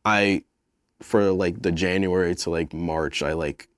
[0.05, 0.45] I
[1.03, 3.69] for like the January to like March I like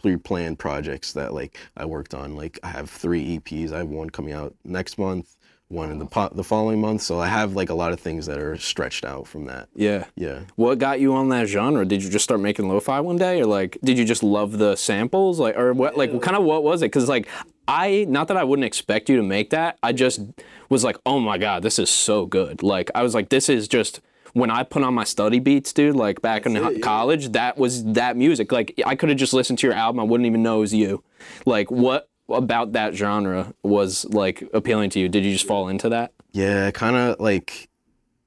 [0.00, 2.34] pre-planned projects that like I worked on.
[2.34, 3.72] Like I have three EPs.
[3.72, 5.36] I have one coming out next month,
[5.68, 7.02] one in the po- the following month.
[7.02, 9.68] So I have like a lot of things that are stretched out from that.
[9.74, 10.04] Yeah.
[10.16, 10.40] Yeah.
[10.56, 11.84] What got you on that genre?
[11.84, 14.76] Did you just start making lo-fi one day, or like, did you just love the
[14.76, 15.96] samples, like, or what?
[15.96, 16.86] Like, what kind of what was it?
[16.86, 17.28] Because like,
[17.66, 19.78] I not that I wouldn't expect you to make that.
[19.82, 20.20] I just
[20.68, 22.62] was like, oh my god, this is so good.
[22.62, 24.00] Like, I was like, this is just
[24.38, 25.96] when I put on my study beats, dude.
[25.96, 28.52] Like back in ho- college, that was that music.
[28.52, 30.00] Like, I could have just listened to your album.
[30.00, 31.02] I wouldn't even know it was you.
[31.44, 35.08] Like, what about that genre was like appealing to you?
[35.08, 36.12] Did you just fall into that?
[36.32, 37.68] Yeah, kind of like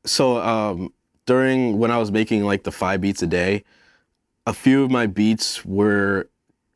[0.06, 0.94] so um
[1.26, 3.64] during when I was making like the 5 beats a day,
[4.48, 6.30] a few of my beats were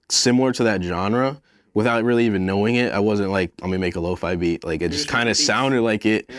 [0.09, 1.41] similar to that genre
[1.73, 2.93] without really even knowing it.
[2.93, 4.63] I wasn't like let me make a lo-fi beat.
[4.63, 6.29] Like it just kind of sounded like it.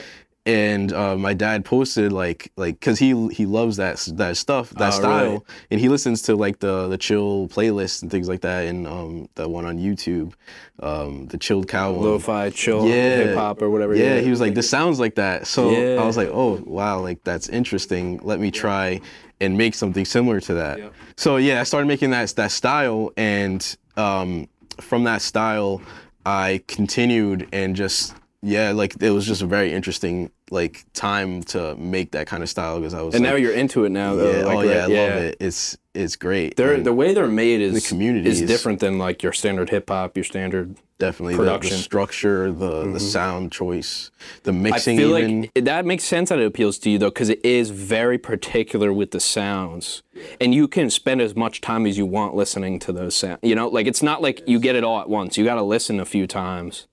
[0.46, 4.92] And uh, my dad posted like like cuz he he loves that that stuff, that
[4.94, 5.40] Oh, style really?
[5.72, 9.28] and he listens to like the the chill playlist and things like that and um
[9.34, 10.34] the one on YouTube
[10.80, 12.04] um the chilled cow one.
[12.04, 13.16] Lo-fi, chill, Yeah.
[13.16, 13.94] hip hop, or whatever.
[13.96, 15.46] Yeah, he was like, this sounds like that.
[15.48, 16.00] So Yeah.
[16.00, 18.20] I was like, oh, wow, like that's interesting.
[18.22, 19.00] Let me try
[19.40, 20.78] and make something similar to that.
[21.16, 23.60] So yeah, I started making that that style, and
[23.96, 24.46] um,
[24.80, 25.82] from that style,
[26.24, 31.74] I continued and just yeah, like it was just a very interesting like time to
[31.76, 34.14] make that kind of style because I was And like, now you're into it now,
[34.14, 34.30] though.
[34.30, 34.88] yeah, like, oh yeah, I right?
[34.88, 35.36] love it.
[35.40, 36.56] It's it's great.
[36.56, 39.88] They're, the way they're made is The community is different than like your standard hip
[39.88, 40.76] hop, your standard.
[40.98, 41.72] definitely the- the, production.
[41.76, 41.82] Mm-hmm.
[41.82, 44.10] structure, the the sound choice,
[44.44, 44.98] the mixing.
[44.98, 45.40] I feel even.
[45.42, 48.92] like that makes sense that it appeals to you though, because it is very particular
[48.92, 50.02] with the sounds,
[50.40, 53.38] and you can spend as much time as you want listening to those sounds.
[53.42, 55.36] You know, like it's not like you get it all at once.
[55.38, 56.86] You got to listen a few times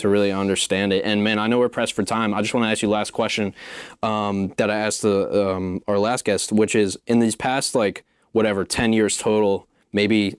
[0.00, 1.04] to really understand it.
[1.04, 2.34] And man, I know we're pressed for time.
[2.34, 3.54] I just want to ask you last question
[4.02, 8.04] um, that I asked the um, our last guest, which is in these past like
[8.32, 10.36] whatever ten years total, maybe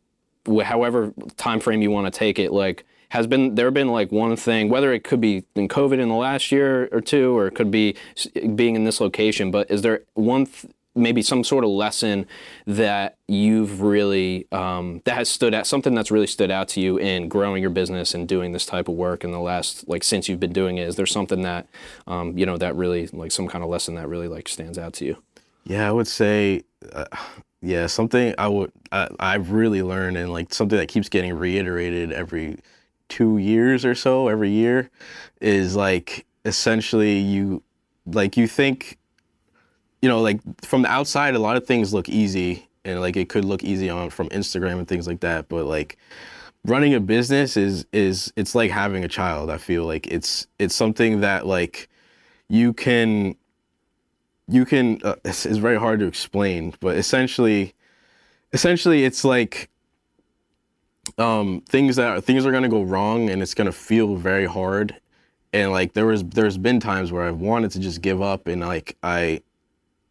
[0.64, 4.36] however time frame you want to take it, like has been there been like one
[4.36, 7.56] thing, whether it could be in COVID in the last year or two, or it
[7.56, 7.96] could be
[8.56, 12.26] being in this location, but is there one th- maybe some sort of lesson
[12.68, 16.98] that you've really um, that has stood out something that's really stood out to you
[16.98, 20.28] in growing your business and doing this type of work in the last like since
[20.28, 20.88] you've been doing it?
[20.88, 21.68] Is there something that
[22.08, 24.94] um, you know that really like some kind of lesson that really like stands out
[24.94, 25.18] to you?
[25.64, 27.06] Yeah, I would say, uh,
[27.62, 32.12] yeah, something I would I, I've really learned and like something that keeps getting reiterated
[32.12, 32.58] every
[33.08, 34.90] two years or so, every year,
[35.40, 37.64] is like essentially you
[38.06, 38.98] like you think,
[40.02, 43.30] you know, like from the outside, a lot of things look easy and like it
[43.30, 45.98] could look easy on from Instagram and things like that, but like
[46.66, 49.50] running a business is is it's like having a child.
[49.50, 51.90] I feel like it's it's something that like
[52.50, 53.36] you can
[54.52, 57.74] you can uh, it's, it's very hard to explain but essentially
[58.52, 59.70] essentially it's like
[61.18, 64.16] um things that are, things are going to go wrong and it's going to feel
[64.16, 64.96] very hard
[65.54, 68.62] and like there was there's been times where I've wanted to just give up and
[68.62, 69.42] like I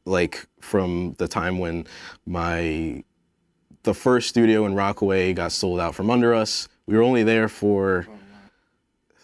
[0.04, 1.86] like from the time when
[2.26, 3.02] my
[3.82, 7.48] the first studio in Rockaway got sold out from under us we were only there
[7.48, 8.08] for it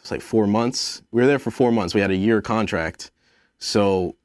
[0.03, 3.11] was like 4 months we were there for 4 months we had a year contract
[3.59, 4.17] so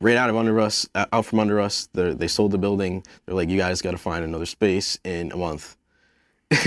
[0.00, 1.88] right out of under us, uh, out from under us.
[1.92, 3.04] They sold the building.
[3.26, 5.76] They're like, you guys got to find another space in a month.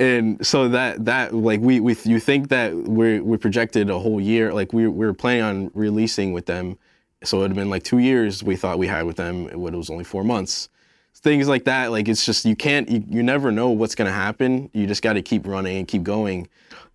[0.00, 4.20] and so that that like we we you think that we we projected a whole
[4.20, 4.52] year.
[4.54, 6.78] Like we we were planning on releasing with them,
[7.22, 8.42] so it had been like two years.
[8.42, 9.46] We thought we had with them.
[9.46, 10.68] It it was only four months.
[11.14, 11.90] Things like that.
[11.90, 14.70] Like it's just you can't you, you never know what's gonna happen.
[14.72, 16.48] You just got to keep running and keep going.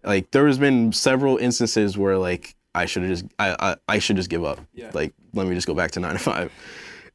[0.03, 3.99] Like there has been several instances where like I should have just I, I I
[3.99, 4.59] should just give up.
[4.73, 4.91] Yeah.
[4.93, 6.51] Like let me just go back to nine to five.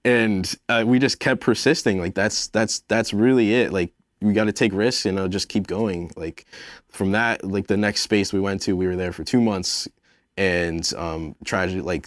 [0.05, 2.01] And uh, we just kept persisting.
[2.01, 3.73] Like that's that's that's really it.
[3.73, 3.93] Like
[4.23, 6.11] we got to take risks, you know, just keep going.
[6.17, 6.45] Like
[6.89, 9.89] from that, like the next space we went to, we were there for two months,
[10.37, 12.07] and um, tragedy, like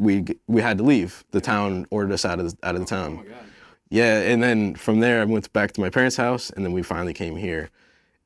[0.00, 1.24] we we had to leave.
[1.30, 3.24] The town ordered us out of the, out of the town.
[3.24, 3.34] Oh
[3.90, 6.82] yeah, and then from there, I went back to my parents' house, and then we
[6.82, 7.70] finally came here,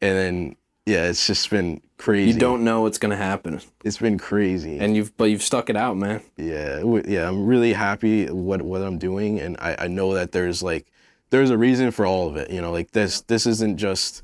[0.01, 0.57] and then
[0.87, 2.33] yeah, it's just been crazy.
[2.33, 4.79] you don't know what's gonna happen It's been crazy.
[4.79, 8.61] and you've but you've stuck it out man Yeah, w- yeah, I'm really happy what
[8.63, 10.87] what I'm doing, and I, I know that there's like
[11.31, 12.51] there's a reason for all of it.
[12.51, 14.23] You know, like this this isn't just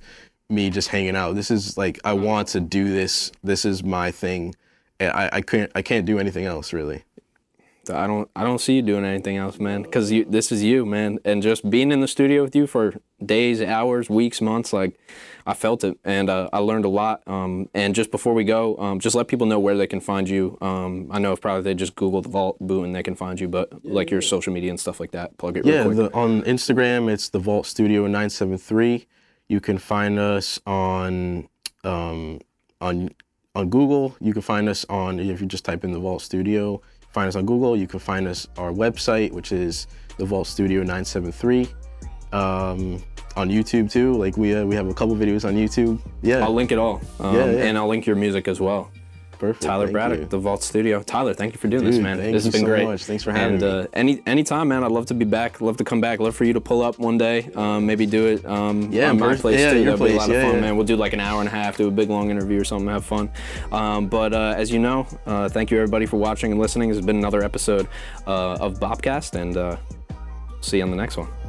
[0.50, 1.34] me just hanging out.
[1.34, 2.22] This is like I uh-huh.
[2.22, 3.32] want to do this.
[3.42, 4.54] This is my thing,
[4.98, 7.04] and I, I can't I can't do anything else really.
[7.88, 9.82] I don't I don't see you doing anything else, man.
[9.82, 12.94] Because you this is you, man, and just being in the studio with you for
[13.24, 14.98] days, hours, weeks, months, like
[15.46, 17.22] I felt it, and uh, I learned a lot.
[17.26, 20.28] Um, and just before we go, um, just let people know where they can find
[20.28, 20.58] you.
[20.60, 23.40] Um, I know if probably they just Google the Vault Boot and they can find
[23.40, 25.64] you, but like your social media and stuff like that, plug it.
[25.64, 25.96] Real Yeah, quick.
[25.96, 29.06] the, on Instagram it's the Vault Studio 973.
[29.48, 31.48] You can find us on
[31.82, 32.40] um,
[32.80, 33.10] on
[33.54, 34.16] on Google.
[34.20, 36.82] You can find us on if you just type in the Vault Studio.
[37.10, 37.76] Find us on Google.
[37.76, 39.86] You can find us our website, which is
[40.16, 41.68] the Vault Studio 973.
[42.32, 43.02] Um,
[43.36, 44.14] on YouTube too.
[44.14, 46.00] Like we uh, we have a couple videos on YouTube.
[46.22, 47.64] Yeah, I'll link it all, um, Yeah, yeah.
[47.64, 48.90] and I'll link your music as well.
[49.40, 49.62] Perfect.
[49.62, 50.26] Tyler Thank Braddock, you.
[50.26, 51.02] the Vault Studio.
[51.02, 52.18] Tyler, thank you for doing this, man.
[52.18, 52.84] thank this has been so great.
[52.84, 53.04] much.
[53.04, 53.68] Thanks for having and, me.
[53.68, 54.84] Uh, any anytime, man.
[54.84, 55.60] I'd love to be back.
[55.62, 56.20] Love to come back.
[56.20, 57.50] Love for you to pull up one day.
[57.56, 58.44] Um, maybe do it.
[58.44, 59.78] Um, Yeah, on my place yeah, too.
[59.82, 60.28] your That'd be a place.
[60.28, 60.60] lot of fun, yeah.
[60.60, 60.76] man.
[60.76, 61.78] We'll do like an hour and a half.
[61.78, 62.88] Do a big long interview or something.
[62.88, 63.30] Have fun.
[63.72, 66.90] Um, but uh, as you know, uh, thank you everybody for watching and listening.
[66.90, 67.88] This has been another episode
[68.26, 69.76] uh, of Bopcast, and uh,
[70.60, 71.39] see you on the next one.